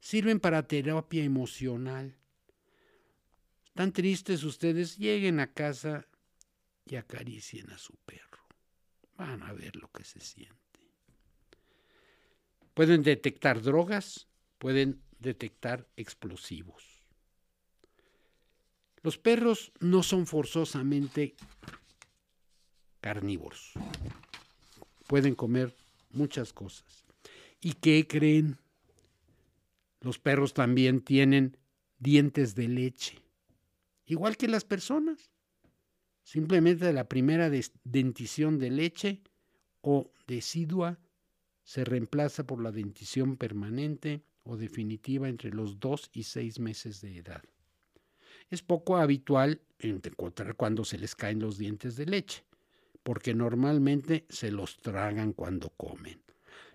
sirven 0.00 0.38
para 0.38 0.68
terapia 0.68 1.24
emocional. 1.24 2.16
Están 3.66 3.92
tristes 3.92 4.44
ustedes, 4.44 4.98
lleguen 4.98 5.40
a 5.40 5.52
casa 5.52 6.06
y 6.86 6.96
acaricien 6.96 7.70
a 7.70 7.78
su 7.78 7.94
perro. 8.04 8.42
Van 9.16 9.42
a 9.42 9.52
ver 9.52 9.76
lo 9.76 9.90
que 9.90 10.04
se 10.04 10.20
siente. 10.20 10.56
Pueden 12.74 13.02
detectar 13.02 13.60
drogas, 13.60 14.28
pueden 14.58 15.02
detectar 15.18 15.88
explosivos. 15.96 16.84
Los 19.02 19.18
perros 19.18 19.72
no 19.80 20.04
son 20.04 20.26
forzosamente 20.26 21.34
carnívoros. 23.00 23.72
Pueden 25.08 25.34
comer 25.34 25.74
muchas 26.14 26.52
cosas. 26.52 27.04
¿Y 27.60 27.74
qué 27.74 28.06
creen? 28.06 28.58
Los 30.00 30.18
perros 30.18 30.52
también 30.52 31.00
tienen 31.00 31.56
dientes 31.98 32.54
de 32.54 32.68
leche, 32.68 33.18
igual 34.06 34.36
que 34.36 34.48
las 34.48 34.64
personas. 34.64 35.30
simplemente 36.24 36.92
la 36.92 37.08
primera 37.08 37.50
dentición 37.84 38.58
de 38.58 38.70
leche 38.70 39.22
o 39.80 40.12
decidua 40.26 40.98
se 41.64 41.84
reemplaza 41.84 42.46
por 42.46 42.62
la 42.62 42.72
dentición 42.72 43.36
permanente 43.36 44.22
o 44.44 44.56
definitiva 44.56 45.28
entre 45.28 45.50
los 45.50 45.78
dos 45.78 46.10
y 46.12 46.24
seis 46.24 46.58
meses 46.58 47.00
de 47.00 47.18
edad. 47.18 47.42
Es 48.50 48.62
poco 48.62 48.96
habitual 48.96 49.60
encontrar 49.78 50.56
cuando 50.56 50.84
se 50.84 50.98
les 50.98 51.14
caen 51.14 51.40
los 51.40 51.58
dientes 51.58 51.96
de 51.96 52.06
leche, 52.06 52.44
porque 53.02 53.34
normalmente 53.34 54.26
se 54.28 54.50
los 54.50 54.78
tragan 54.78 55.32
cuando 55.32 55.70
comen. 55.70 56.20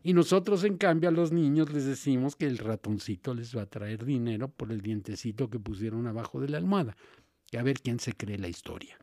Y 0.03 0.13
nosotros, 0.13 0.63
en 0.63 0.77
cambio, 0.77 1.09
a 1.09 1.11
los 1.11 1.31
niños 1.31 1.71
les 1.71 1.85
decimos 1.85 2.35
que 2.35 2.45
el 2.45 2.57
ratoncito 2.57 3.33
les 3.33 3.55
va 3.55 3.63
a 3.63 3.69
traer 3.69 4.05
dinero 4.05 4.47
por 4.47 4.71
el 4.71 4.81
dientecito 4.81 5.49
que 5.49 5.59
pusieron 5.59 6.07
abajo 6.07 6.39
de 6.39 6.49
la 6.49 6.57
almohada. 6.57 6.95
Y 7.51 7.57
a 7.57 7.63
ver 7.63 7.81
quién 7.81 7.99
se 7.99 8.13
cree 8.13 8.37
la 8.37 8.47
historia. 8.47 8.97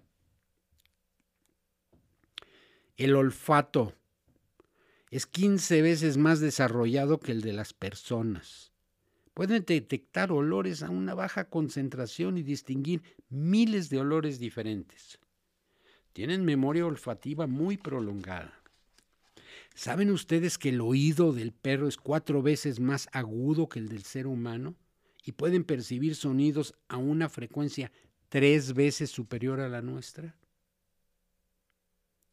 El 2.96 3.16
olfato 3.16 3.94
es 5.10 5.26
15 5.26 5.82
veces 5.82 6.16
más 6.16 6.40
desarrollado 6.40 7.18
que 7.20 7.32
el 7.32 7.40
de 7.40 7.52
las 7.52 7.72
personas. 7.72 8.72
Pueden 9.32 9.64
detectar 9.64 10.30
olores 10.30 10.82
a 10.82 10.90
una 10.90 11.14
baja 11.14 11.48
concentración 11.48 12.38
y 12.38 12.42
distinguir 12.42 13.02
miles 13.28 13.90
de 13.90 13.98
olores 13.98 14.38
diferentes. 14.38 15.18
Tienen 16.14 16.46
memoria 16.46 16.86
olfativa 16.86 17.46
muy 17.46 17.76
prolongada. 17.76 18.58
¿Saben 19.74 20.10
ustedes 20.10 20.56
que 20.56 20.70
el 20.70 20.80
oído 20.80 21.34
del 21.34 21.52
perro 21.52 21.88
es 21.88 21.98
cuatro 21.98 22.40
veces 22.40 22.80
más 22.80 23.08
agudo 23.12 23.68
que 23.68 23.80
el 23.80 23.88
del 23.90 24.04
ser 24.04 24.26
humano? 24.26 24.74
Y 25.22 25.32
pueden 25.32 25.64
percibir 25.64 26.14
sonidos 26.14 26.74
a 26.88 26.96
una 26.96 27.28
frecuencia 27.28 27.92
tres 28.30 28.72
veces 28.72 29.10
superior 29.10 29.60
a 29.60 29.68
la 29.68 29.82
nuestra. 29.82 30.34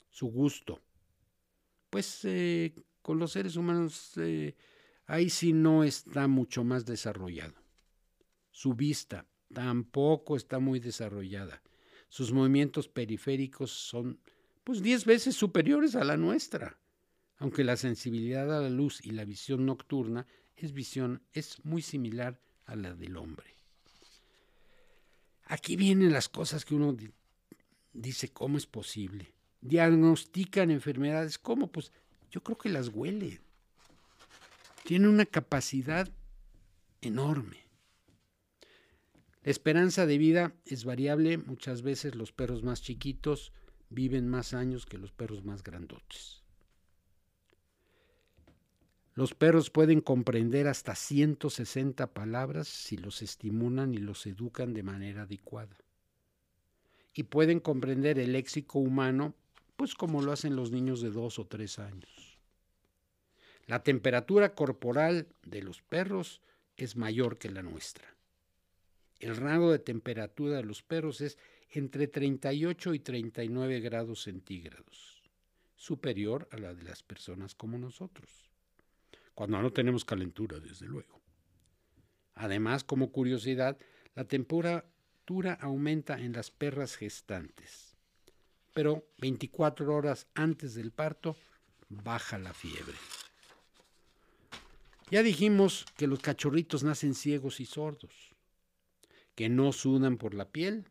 Su 0.09 0.27
gusto 0.27 0.79
pues 1.91 2.23
eh, 2.23 2.73
con 3.03 3.19
los 3.19 3.33
seres 3.33 3.57
humanos 3.57 4.13
eh, 4.15 4.55
ahí 5.05 5.29
sí 5.29 5.53
no 5.53 5.83
está 5.83 6.27
mucho 6.27 6.63
más 6.63 6.85
desarrollado. 6.85 7.53
Su 8.49 8.73
vista 8.73 9.27
tampoco 9.53 10.35
está 10.37 10.57
muy 10.57 10.79
desarrollada. 10.79 11.61
Sus 12.11 12.31
movimientos 12.31 12.87
periféricos 12.87 13.71
son 13.71 14.19
pues 14.63 14.83
diez 14.83 15.05
veces 15.05 15.35
superiores 15.35 15.95
a 15.95 16.03
la 16.03 16.15
nuestra, 16.15 16.77
aunque 17.37 17.63
la 17.63 17.75
sensibilidad 17.75 18.55
a 18.55 18.61
la 18.61 18.69
luz 18.69 19.03
y 19.03 19.09
la 19.09 19.25
visión 19.25 19.65
nocturna 19.65 20.27
es 20.55 20.73
visión 20.73 21.23
es 21.33 21.65
muy 21.65 21.81
similar 21.81 22.39
a 22.65 22.75
la 22.75 22.93
del 22.93 23.17
hombre. 23.17 23.55
Aquí 25.45 25.75
vienen 25.75 26.13
las 26.13 26.29
cosas 26.29 26.65
que 26.65 26.75
uno 26.75 26.95
dice, 27.93 28.29
¿cómo 28.29 28.59
es 28.59 28.67
posible? 28.67 29.33
diagnostican 29.61 30.71
enfermedades. 30.71 31.37
¿Cómo? 31.37 31.67
Pues 31.71 31.91
yo 32.31 32.41
creo 32.43 32.57
que 32.57 32.69
las 32.69 32.89
huele. 32.89 33.39
Tiene 34.83 35.07
una 35.07 35.25
capacidad 35.25 36.11
enorme. 37.01 37.57
La 39.43 39.51
esperanza 39.51 40.05
de 40.05 40.17
vida 40.19 40.53
es 40.65 40.85
variable. 40.85 41.37
Muchas 41.37 41.81
veces 41.81 42.15
los 42.15 42.31
perros 42.31 42.63
más 42.63 42.81
chiquitos 42.81 43.51
viven 43.89 44.27
más 44.27 44.53
años 44.53 44.85
que 44.85 44.99
los 44.99 45.11
perros 45.11 45.43
más 45.43 45.63
grandotes. 45.63 46.43
Los 49.15 49.33
perros 49.33 49.69
pueden 49.69 49.99
comprender 49.99 50.67
hasta 50.67 50.95
160 50.95 52.13
palabras 52.13 52.67
si 52.67 52.97
los 52.97 53.21
estimulan 53.21 53.93
y 53.93 53.97
los 53.97 54.25
educan 54.25 54.73
de 54.73 54.83
manera 54.83 55.23
adecuada. 55.23 55.75
Y 57.13 57.23
pueden 57.23 57.59
comprender 57.59 58.19
el 58.19 58.33
léxico 58.33 58.79
humano 58.79 59.35
pues 59.75 59.95
como 59.95 60.21
lo 60.21 60.31
hacen 60.31 60.55
los 60.55 60.71
niños 60.71 61.01
de 61.01 61.09
dos 61.09 61.39
o 61.39 61.47
tres 61.47 61.79
años. 61.79 62.39
La 63.65 63.81
temperatura 63.81 64.53
corporal 64.53 65.27
de 65.43 65.63
los 65.63 65.81
perros 65.81 66.41
es 66.77 66.95
mayor 66.95 67.39
que 67.39 67.49
la 67.49 67.63
nuestra. 67.63 68.15
El 69.21 69.35
rango 69.37 69.71
de 69.71 69.79
temperatura 69.79 70.57
de 70.57 70.63
los 70.63 70.83
perros 70.83 71.21
es 71.21 71.37
entre 71.69 72.07
38 72.07 72.93
y 72.93 72.99
39 72.99 73.79
grados 73.79 74.23
centígrados, 74.23 75.23
superior 75.75 76.49
a 76.51 76.57
la 76.57 76.73
de 76.73 76.83
las 76.83 77.01
personas 77.03 77.55
como 77.55 77.77
nosotros, 77.77 78.49
cuando 79.33 79.61
no 79.61 79.71
tenemos 79.71 80.03
calentura, 80.03 80.59
desde 80.59 80.87
luego. 80.87 81.21
Además, 82.35 82.83
como 82.83 83.11
curiosidad, 83.11 83.77
la 84.15 84.25
temperatura 84.25 85.53
aumenta 85.53 86.19
en 86.19 86.33
las 86.33 86.51
perras 86.51 86.95
gestantes 86.97 87.91
pero 88.73 89.05
24 89.17 89.93
horas 89.93 90.27
antes 90.33 90.75
del 90.75 90.91
parto 90.91 91.35
baja 91.89 92.37
la 92.37 92.53
fiebre. 92.53 92.95
Ya 95.09 95.23
dijimos 95.23 95.85
que 95.97 96.07
los 96.07 96.19
cachorritos 96.19 96.83
nacen 96.83 97.15
ciegos 97.15 97.59
y 97.59 97.65
sordos, 97.65 98.30
que 99.41 99.49
no 99.49 99.71
sudan 99.71 100.17
por 100.17 100.35
la 100.35 100.51
piel, 100.51 100.85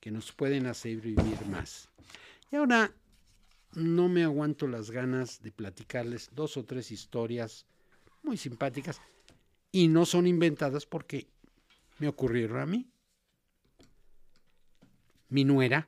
que 0.00 0.10
nos 0.10 0.32
pueden 0.32 0.64
hacer 0.64 0.96
vivir 0.96 1.46
más. 1.50 1.90
Y 2.50 2.56
ahora 2.56 2.90
no 3.74 4.08
me 4.08 4.24
aguanto 4.24 4.66
las 4.66 4.90
ganas 4.90 5.42
de 5.42 5.52
platicarles 5.52 6.30
dos 6.34 6.56
o 6.56 6.64
tres 6.64 6.90
historias 6.90 7.66
muy 8.22 8.38
simpáticas 8.38 9.02
y 9.72 9.88
no 9.88 10.06
son 10.06 10.26
inventadas 10.26 10.86
porque 10.86 11.28
me 11.98 12.08
ocurrieron 12.08 12.60
a 12.60 12.64
mí. 12.64 12.88
Mi 15.28 15.44
nuera, 15.44 15.86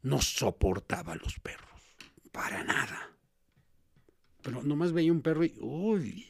no 0.00 0.22
soportaba 0.22 1.12
a 1.12 1.16
los 1.16 1.38
perros, 1.40 1.82
para 2.32 2.64
nada. 2.64 3.10
Pero 4.40 4.62
nomás 4.62 4.92
veía 4.92 5.12
un 5.12 5.20
perro 5.20 5.44
y, 5.44 5.54
uy. 5.60 6.26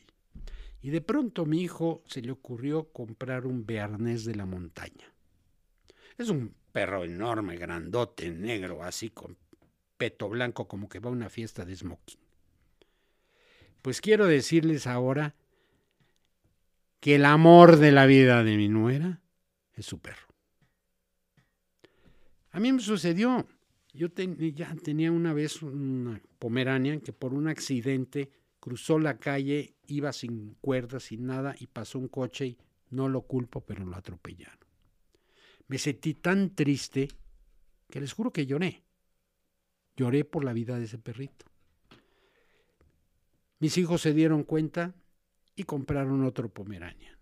Y 0.87 0.91
de 0.91 1.01
pronto 1.01 1.43
a 1.43 1.47
mi 1.47 1.63
hijo 1.63 2.05
se 2.07 2.23
le 2.23 2.31
ocurrió 2.31 2.93
comprar 2.93 3.45
un 3.45 3.67
bearnés 3.67 4.25
de 4.25 4.37
la 4.37 4.47
montaña. 4.47 5.13
Es 6.17 6.29
un 6.29 6.55
perro 6.71 7.03
enorme, 7.03 7.57
grandote, 7.57 8.31
negro, 8.31 8.85
así 8.85 9.11
con 9.11 9.37
peto 9.97 10.29
blanco, 10.29 10.69
como 10.69 10.89
que 10.89 11.01
va 11.01 11.11
a 11.11 11.13
una 11.13 11.29
fiesta 11.29 11.65
de 11.65 11.75
smoking. 11.75 12.21
Pues 13.83 14.01
quiero 14.01 14.27
decirles 14.27 14.87
ahora 14.87 15.35
que 17.01 17.17
el 17.17 17.25
amor 17.25 17.79
de 17.79 17.91
la 17.91 18.07
vida 18.07 18.45
de 18.45 18.57
mi 18.57 18.69
nuera 18.69 19.21
es 19.75 19.87
su 19.87 19.99
perro. 19.99 20.29
A 22.53 22.61
mí 22.61 22.73
me 22.73 22.81
sucedió. 22.81 23.45
Yo 23.93 24.07
ya 24.15 24.73
tenía 24.85 25.11
una 25.11 25.33
vez 25.33 25.63
una 25.63 26.23
Pomerania 26.39 27.01
que 27.01 27.13
por 27.13 27.35
un 27.35 27.49
accidente 27.49 28.31
cruzó 28.67 28.99
la 28.99 29.19
calle, 29.19 29.77
iba 29.87 30.13
sin 30.13 30.55
cuerdas, 30.61 31.05
sin 31.05 31.25
nada, 31.25 31.55
y 31.57 31.69
pasó 31.69 32.01
un 32.01 32.09
coche 32.09 32.47
y 32.47 32.59
no 32.91 33.09
lo 33.09 33.23
culpo, 33.23 33.61
pero 33.65 33.85
lo 33.85 33.95
atropellaron. 33.95 34.59
Me 35.69 35.79
sentí 35.79 36.15
tan 36.15 36.53
triste 36.53 37.07
que 37.89 38.01
les 38.01 38.13
juro 38.13 38.33
que 38.33 38.45
lloré. 38.45 38.83
Lloré 39.97 40.25
por 40.25 40.43
la 40.43 40.53
vida 40.53 40.77
de 40.77 40.87
ese 40.87 40.99
perrito. 40.99 41.47
Mis 43.61 43.79
hijos 43.79 44.03
se 44.03 44.13
dieron 44.13 44.43
cuenta 44.43 44.97
y 45.55 45.63
compraron 45.63 46.25
otro 46.25 46.53
Pomerania. 46.53 47.17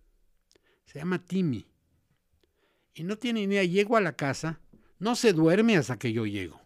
Se 0.87 0.98
llama 0.98 1.26
Timmy. 1.26 1.66
Y 2.94 3.02
no 3.02 3.18
tiene 3.18 3.42
idea, 3.42 3.64
llego 3.64 3.98
a 3.98 4.00
la 4.00 4.16
casa, 4.16 4.62
no 4.98 5.14
se 5.14 5.35
duerme 5.35 5.76
hasta 5.76 5.98
que 5.98 6.11
yo 6.11 6.24
llego. 6.24 6.62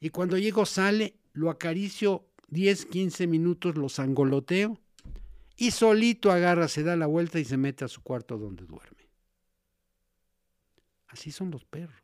Y 0.00 0.10
cuando 0.10 0.36
llego 0.36 0.66
sale, 0.66 1.14
lo 1.32 1.48
acaricio 1.48 2.27
10, 2.48 2.86
15 2.86 3.26
minutos, 3.26 3.76
lo 3.76 3.88
sangoloteo 3.88 4.78
y 5.56 5.72
solito 5.72 6.30
agarra, 6.30 6.68
se 6.68 6.82
da 6.82 6.96
la 6.96 7.06
vuelta 7.06 7.38
y 7.40 7.44
se 7.44 7.56
mete 7.56 7.84
a 7.84 7.88
su 7.88 8.02
cuarto 8.02 8.38
donde 8.38 8.64
duerme. 8.64 9.08
Así 11.08 11.32
son 11.32 11.50
los 11.50 11.64
perros. 11.64 11.96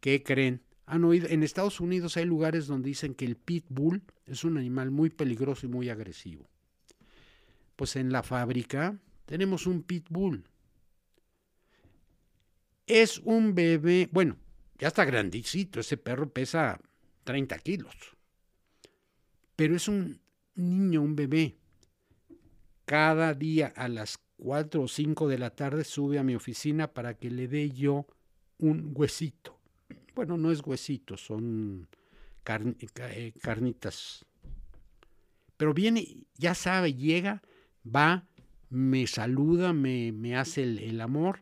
¿Qué 0.00 0.22
creen? 0.22 0.62
Han 0.86 1.04
oído, 1.04 1.26
en 1.28 1.42
Estados 1.42 1.80
Unidos 1.80 2.16
hay 2.16 2.24
lugares 2.24 2.68
donde 2.68 2.88
dicen 2.88 3.14
que 3.14 3.24
el 3.24 3.36
pitbull 3.36 4.02
es 4.24 4.44
un 4.44 4.56
animal 4.56 4.90
muy 4.90 5.10
peligroso 5.10 5.66
y 5.66 5.68
muy 5.68 5.88
agresivo. 5.88 6.48
Pues 7.74 7.96
en 7.96 8.12
la 8.12 8.22
fábrica 8.22 8.96
tenemos 9.24 9.66
un 9.66 9.82
pitbull. 9.82 10.44
Es 12.86 13.18
un 13.18 13.54
bebé, 13.54 14.08
bueno, 14.12 14.36
ya 14.78 14.88
está 14.88 15.04
grandicito, 15.04 15.80
ese 15.80 15.96
perro 15.96 16.30
pesa 16.30 16.78
30 17.24 17.58
kilos. 17.58 18.15
Pero 19.56 19.74
es 19.74 19.88
un 19.88 20.20
niño, 20.54 21.02
un 21.02 21.16
bebé. 21.16 21.56
Cada 22.84 23.34
día 23.34 23.72
a 23.74 23.88
las 23.88 24.18
4 24.36 24.82
o 24.82 24.88
5 24.88 25.28
de 25.28 25.38
la 25.38 25.50
tarde 25.50 25.84
sube 25.84 26.18
a 26.18 26.22
mi 26.22 26.34
oficina 26.34 26.92
para 26.92 27.14
que 27.14 27.30
le 27.30 27.48
dé 27.48 27.70
yo 27.70 28.06
un 28.58 28.92
huesito. 28.94 29.58
Bueno, 30.14 30.36
no 30.36 30.50
es 30.50 30.64
huesito, 30.64 31.16
son 31.16 31.88
eh, 32.46 33.32
carnitas. 33.40 34.24
Pero 35.56 35.74
viene, 35.74 36.26
ya 36.36 36.54
sabe, 36.54 36.94
llega, 36.94 37.42
va, 37.84 38.28
me 38.68 39.06
saluda, 39.06 39.72
me, 39.72 40.36
hace 40.36 40.62
el 40.62 41.00
amor 41.00 41.40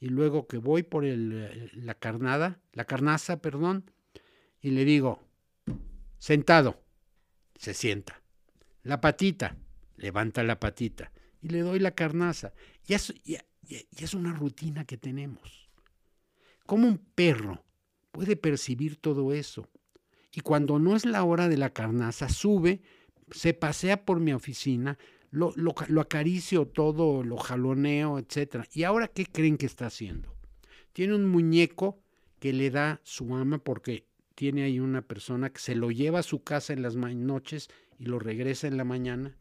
y 0.00 0.08
luego 0.08 0.46
que 0.46 0.58
voy 0.58 0.82
por 0.82 1.04
la 1.04 1.94
carnada, 1.94 2.60
la 2.72 2.84
carnaza, 2.84 3.40
perdón, 3.40 3.90
y 4.60 4.70
le 4.70 4.84
digo, 4.84 5.22
sentado, 6.18 6.83
se 7.58 7.74
sienta. 7.74 8.22
La 8.82 9.00
patita, 9.00 9.56
levanta 9.96 10.42
la 10.42 10.60
patita 10.60 11.12
y 11.40 11.48
le 11.48 11.60
doy 11.60 11.78
la 11.78 11.94
carnaza. 11.94 12.52
Y 12.86 12.94
es, 12.94 13.14
y 13.24 13.38
es 13.96 14.14
una 14.14 14.32
rutina 14.32 14.84
que 14.84 14.96
tenemos. 14.96 15.70
¿Cómo 16.66 16.88
un 16.88 16.98
perro 16.98 17.64
puede 18.10 18.36
percibir 18.36 18.96
todo 18.96 19.32
eso? 19.32 19.68
Y 20.32 20.40
cuando 20.40 20.78
no 20.78 20.96
es 20.96 21.04
la 21.04 21.22
hora 21.24 21.48
de 21.48 21.56
la 21.56 21.70
carnaza, 21.70 22.28
sube, 22.28 22.82
se 23.30 23.54
pasea 23.54 24.04
por 24.04 24.20
mi 24.20 24.32
oficina, 24.32 24.98
lo, 25.30 25.52
lo, 25.56 26.00
acaricio 26.00 26.66
todo, 26.66 27.22
lo 27.22 27.36
jaloneo, 27.36 28.18
etc. 28.18 28.64
¿Y 28.72 28.84
ahora 28.84 29.08
qué 29.08 29.26
creen 29.26 29.56
que 29.56 29.66
está 29.66 29.86
haciendo? 29.86 30.34
Tiene 30.92 31.14
un 31.14 31.26
muñeco 31.26 32.00
que 32.38 32.52
le 32.52 32.70
da 32.70 33.00
su 33.04 33.34
ama 33.34 33.58
porque 33.58 34.06
tiene 34.34 34.64
ahí 34.64 34.80
una 34.80 35.02
persona 35.02 35.50
que 35.50 35.60
se 35.60 35.74
lo 35.74 35.90
lleva 35.90 36.20
a 36.20 36.24
su 36.24 36.42
casa 36.42 36.72
en 36.72 36.82
las 36.82 36.96
noches 36.96 37.68
y 37.98 38.06
lo 38.06 38.18
regresa 38.18 38.66
en 38.66 38.76
la 38.76 38.84
mañana. 38.84 39.36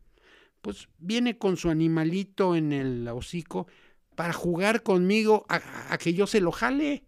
Pues 0.62 0.88
viene 0.98 1.38
con 1.38 1.58
su 1.58 1.70
animalito 1.70 2.56
en 2.56 2.72
el 2.72 3.08
hocico 3.08 3.68
para 4.16 4.34
jugar 4.34 4.84
conmigo 4.84 5.46
a, 5.50 5.94
a 5.94 5.98
que 5.98 6.14
yo 6.14 6.28
se 6.28 6.42
lo 6.42 6.52
jale 6.52 7.06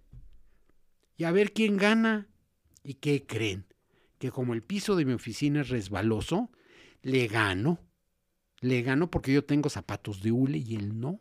y 1.17 1.23
a 1.23 1.31
ver 1.31 1.53
quién 1.53 1.77
gana. 1.77 2.27
¿Y 2.83 2.95
qué 2.95 3.25
creen? 3.25 3.65
Que 4.19 4.31
como 4.31 4.53
el 4.53 4.61
piso 4.61 4.95
de 4.95 5.05
mi 5.05 5.13
oficina 5.13 5.61
es 5.61 5.69
resbaloso, 5.69 6.51
le 7.01 7.27
gano 7.27 7.79
le 8.65 8.81
gano 8.81 9.11
porque 9.11 9.33
yo 9.33 9.45
tengo 9.45 9.69
zapatos 9.69 10.21
de 10.21 10.31
hule 10.31 10.57
y 10.57 10.75
él 10.75 10.99
no. 10.99 11.19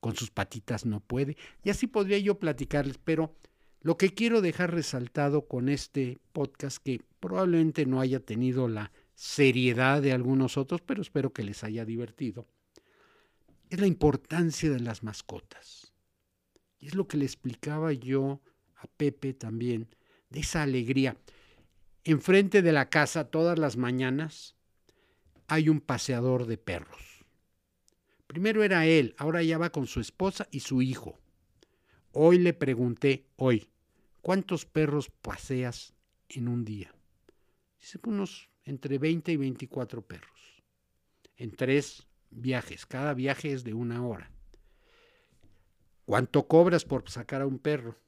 Con 0.00 0.16
sus 0.16 0.30
patitas 0.30 0.84
no 0.84 1.00
puede. 1.00 1.36
Y 1.62 1.70
así 1.70 1.86
podría 1.86 2.18
yo 2.18 2.38
platicarles, 2.38 2.98
pero 2.98 3.34
lo 3.84 3.98
que 3.98 4.14
quiero 4.14 4.40
dejar 4.40 4.72
resaltado 4.72 5.46
con 5.46 5.68
este 5.68 6.18
podcast, 6.32 6.78
que 6.82 7.02
probablemente 7.20 7.84
no 7.84 8.00
haya 8.00 8.18
tenido 8.18 8.66
la 8.66 8.90
seriedad 9.14 10.00
de 10.00 10.12
algunos 10.12 10.56
otros, 10.56 10.80
pero 10.80 11.02
espero 11.02 11.34
que 11.34 11.44
les 11.44 11.62
haya 11.64 11.84
divertido, 11.84 12.48
es 13.68 13.78
la 13.78 13.86
importancia 13.86 14.70
de 14.70 14.80
las 14.80 15.02
mascotas. 15.02 15.92
Y 16.78 16.86
es 16.86 16.94
lo 16.94 17.06
que 17.06 17.18
le 17.18 17.26
explicaba 17.26 17.92
yo 17.92 18.40
a 18.76 18.86
Pepe 18.86 19.34
también, 19.34 19.94
de 20.30 20.40
esa 20.40 20.62
alegría. 20.62 21.18
Enfrente 22.04 22.62
de 22.62 22.72
la 22.72 22.88
casa 22.88 23.30
todas 23.30 23.58
las 23.58 23.76
mañanas 23.76 24.56
hay 25.46 25.68
un 25.68 25.82
paseador 25.82 26.46
de 26.46 26.56
perros. 26.56 27.26
Primero 28.26 28.62
era 28.62 28.86
él, 28.86 29.14
ahora 29.18 29.42
ya 29.42 29.58
va 29.58 29.68
con 29.68 29.86
su 29.86 30.00
esposa 30.00 30.48
y 30.50 30.60
su 30.60 30.80
hijo. 30.80 31.18
Hoy 32.12 32.38
le 32.38 32.54
pregunté, 32.54 33.26
hoy, 33.36 33.68
¿cuántos 34.24 34.64
perros 34.64 35.10
paseas 35.10 35.92
en 36.30 36.48
un 36.48 36.64
día? 36.64 36.92
Dice, 37.78 38.00
unos 38.06 38.48
entre 38.64 38.96
20 38.96 39.32
y 39.32 39.36
24 39.36 40.00
perros. 40.00 40.62
En 41.36 41.54
tres 41.54 42.06
viajes, 42.30 42.86
cada 42.86 43.12
viaje 43.12 43.52
es 43.52 43.64
de 43.64 43.74
una 43.74 44.04
hora. 44.04 44.30
¿Cuánto 46.06 46.48
cobras 46.48 46.86
por 46.86 47.08
sacar 47.10 47.42
a 47.42 47.46
un 47.46 47.58
perro? 47.58 47.98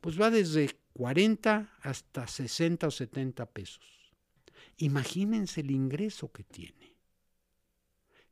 Pues 0.00 0.20
va 0.20 0.30
desde 0.30 0.70
40 0.92 1.78
hasta 1.82 2.28
60 2.28 2.86
o 2.86 2.90
70 2.92 3.46
pesos. 3.46 4.14
Imagínense 4.76 5.62
el 5.62 5.72
ingreso 5.72 6.30
que 6.30 6.44
tiene. 6.44 6.94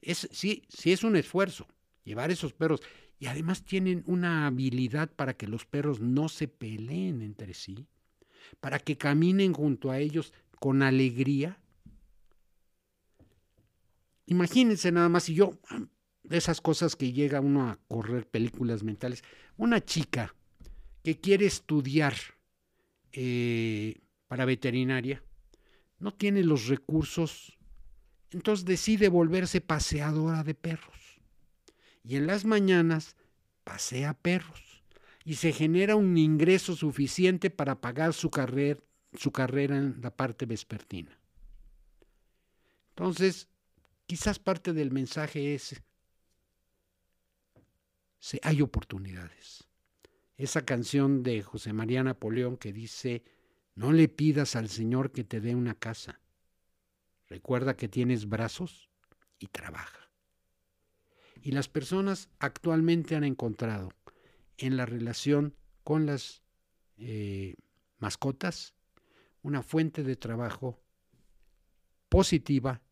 Es, 0.00 0.28
sí, 0.30 0.62
sí 0.68 0.92
es 0.92 1.02
un 1.02 1.16
esfuerzo 1.16 1.66
llevar 2.04 2.30
esos 2.30 2.52
perros. 2.52 2.80
Y 3.18 3.26
además 3.26 3.64
tienen 3.64 4.04
una 4.06 4.46
habilidad 4.46 5.10
para 5.10 5.34
que 5.34 5.48
los 5.48 5.66
perros 5.66 6.00
no 6.00 6.28
se 6.28 6.46
peleen 6.46 7.20
entre 7.22 7.54
sí, 7.54 7.86
para 8.60 8.78
que 8.78 8.96
caminen 8.96 9.52
junto 9.52 9.90
a 9.90 9.98
ellos 9.98 10.32
con 10.60 10.82
alegría. 10.82 11.58
Imagínense 14.26 14.92
nada 14.92 15.08
más, 15.08 15.28
y 15.28 15.34
yo, 15.34 15.58
de 16.22 16.36
esas 16.36 16.60
cosas 16.60 16.94
que 16.94 17.12
llega 17.12 17.40
uno 17.40 17.68
a 17.68 17.78
correr 17.88 18.28
películas 18.28 18.82
mentales, 18.82 19.24
una 19.56 19.84
chica 19.84 20.34
que 21.02 21.18
quiere 21.18 21.46
estudiar 21.46 22.14
eh, 23.12 24.00
para 24.26 24.44
veterinaria, 24.44 25.22
no 25.98 26.14
tiene 26.14 26.44
los 26.44 26.68
recursos, 26.68 27.58
entonces 28.30 28.64
decide 28.64 29.08
volverse 29.08 29.60
paseadora 29.60 30.44
de 30.44 30.54
perros. 30.54 30.97
Y 32.08 32.16
en 32.16 32.26
las 32.26 32.46
mañanas 32.46 33.16
pasea 33.64 34.14
perros 34.14 34.82
y 35.26 35.34
se 35.34 35.52
genera 35.52 35.94
un 35.94 36.16
ingreso 36.16 36.74
suficiente 36.74 37.50
para 37.50 37.82
pagar 37.82 38.14
su, 38.14 38.30
su 39.12 39.30
carrera 39.30 39.76
en 39.76 40.00
la 40.00 40.10
parte 40.10 40.46
vespertina. 40.46 41.18
Entonces, 42.88 43.48
quizás 44.06 44.38
parte 44.38 44.72
del 44.72 44.90
mensaje 44.90 45.54
es, 45.54 45.82
hay 48.42 48.62
oportunidades. 48.62 49.68
Esa 50.38 50.64
canción 50.64 51.22
de 51.22 51.42
José 51.42 51.74
María 51.74 52.02
Napoleón 52.02 52.56
que 52.56 52.72
dice, 52.72 53.22
no 53.74 53.92
le 53.92 54.08
pidas 54.08 54.56
al 54.56 54.70
Señor 54.70 55.12
que 55.12 55.24
te 55.24 55.42
dé 55.42 55.54
una 55.54 55.74
casa. 55.74 56.18
Recuerda 57.26 57.76
que 57.76 57.86
tienes 57.86 58.26
brazos 58.30 58.88
y 59.38 59.48
trabaja. 59.48 60.07
Y 61.48 61.52
las 61.52 61.66
personas 61.66 62.28
actualmente 62.40 63.16
han 63.16 63.24
encontrado 63.24 63.90
en 64.58 64.76
la 64.76 64.84
relación 64.84 65.54
con 65.82 66.04
las 66.04 66.42
eh, 66.98 67.54
mascotas 68.00 68.74
una 69.40 69.62
fuente 69.62 70.02
de 70.02 70.14
trabajo 70.14 70.78
positiva 72.10 72.82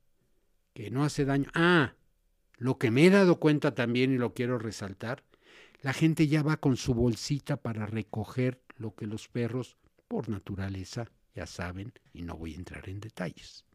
que 0.72 0.90
no 0.90 1.04
hace 1.04 1.26
daño. 1.26 1.50
Ah, 1.52 1.96
lo 2.56 2.78
que 2.78 2.90
me 2.90 3.04
he 3.04 3.10
dado 3.10 3.38
cuenta 3.38 3.74
también 3.74 4.14
y 4.14 4.16
lo 4.16 4.32
quiero 4.32 4.58
resaltar, 4.58 5.22
la 5.82 5.92
gente 5.92 6.26
ya 6.26 6.42
va 6.42 6.56
con 6.56 6.78
su 6.78 6.94
bolsita 6.94 7.58
para 7.58 7.84
recoger 7.84 8.62
lo 8.78 8.94
que 8.94 9.06
los 9.06 9.28
perros 9.28 9.76
por 10.08 10.30
naturaleza, 10.30 11.12
ya 11.34 11.44
saben, 11.44 11.92
y 12.14 12.22
no 12.22 12.38
voy 12.38 12.54
a 12.54 12.56
entrar 12.56 12.88
en 12.88 13.00
detalles. 13.00 13.66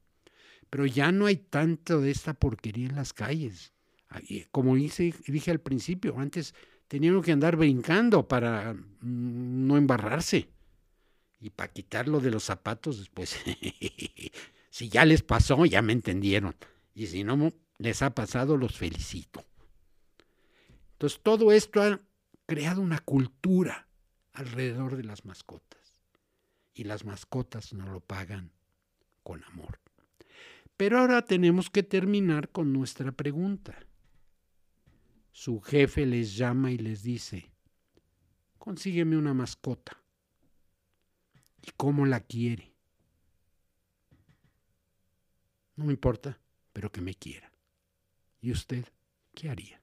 Pero 0.72 0.88
ya 0.88 1.12
no 1.12 1.28
hay 1.28 1.36
tanto 1.36 2.02
de 2.02 2.10
esta 2.10 2.34
porquería 2.34 2.88
en 2.88 2.96
las 2.96 3.14
calles. 3.14 3.74
Como 4.52 4.76
dije, 4.76 5.52
al 5.52 5.60
principio, 5.60 6.18
antes 6.18 6.54
tenían 6.88 7.22
que 7.22 7.32
andar 7.32 7.56
brincando 7.56 8.28
para 8.28 8.74
mm, 8.74 9.68
no 9.68 9.78
embarrarse. 9.78 10.50
Y 11.40 11.50
para 11.50 11.72
quitarlo 11.72 12.20
de 12.20 12.30
los 12.30 12.44
zapatos 12.44 13.00
después, 13.00 13.36
si 14.70 14.90
ya 14.90 15.06
les 15.06 15.24
pasó, 15.24 15.66
ya 15.66 15.82
me 15.82 15.94
entendieron. 15.94 16.56
Y 16.94 17.08
si 17.08 17.24
no 17.24 17.52
les 17.78 18.02
ha 18.02 18.14
pasado, 18.14 18.58
los 18.58 18.78
felicito. 18.78 19.44
Entonces 20.94 21.20
todo 21.24 21.52
esto 21.52 21.82
ha 21.82 22.00
creado 22.46 22.82
una 22.82 23.00
cultura 23.00 23.88
alrededor 24.34 24.98
de 24.98 25.04
las 25.04 25.26
mascotas 25.26 25.96
y 26.74 26.84
las 26.84 27.06
mascotas 27.06 27.74
no 27.74 27.92
lo 27.92 28.02
pagan 28.02 28.52
con 29.24 29.44
amor. 29.46 29.80
Pero 30.78 31.00
ahora 31.00 31.24
tenemos 31.24 31.70
que 31.70 31.84
terminar 31.84 32.50
con 32.50 32.74
nuestra 32.74 33.12
pregunta. 33.12 33.78
Su 35.32 35.62
jefe 35.62 36.06
les 36.06 36.36
llama 36.36 36.72
y 36.72 36.78
les 36.78 37.04
dice, 37.04 37.52
consígueme 38.58 39.18
una 39.18 39.34
mascota. 39.34 39.98
¿Y 41.62 41.72
cómo 41.78 42.06
la 42.06 42.20
quiere? 42.20 42.74
No 45.76 45.86
me 45.86 45.94
importa, 45.94 46.40
pero 46.74 46.92
que 46.92 47.02
me 47.02 47.16
quiera. 47.16 47.52
¿Y 48.42 48.52
usted 48.52 48.86
qué 49.34 49.50
haría? 49.50 49.81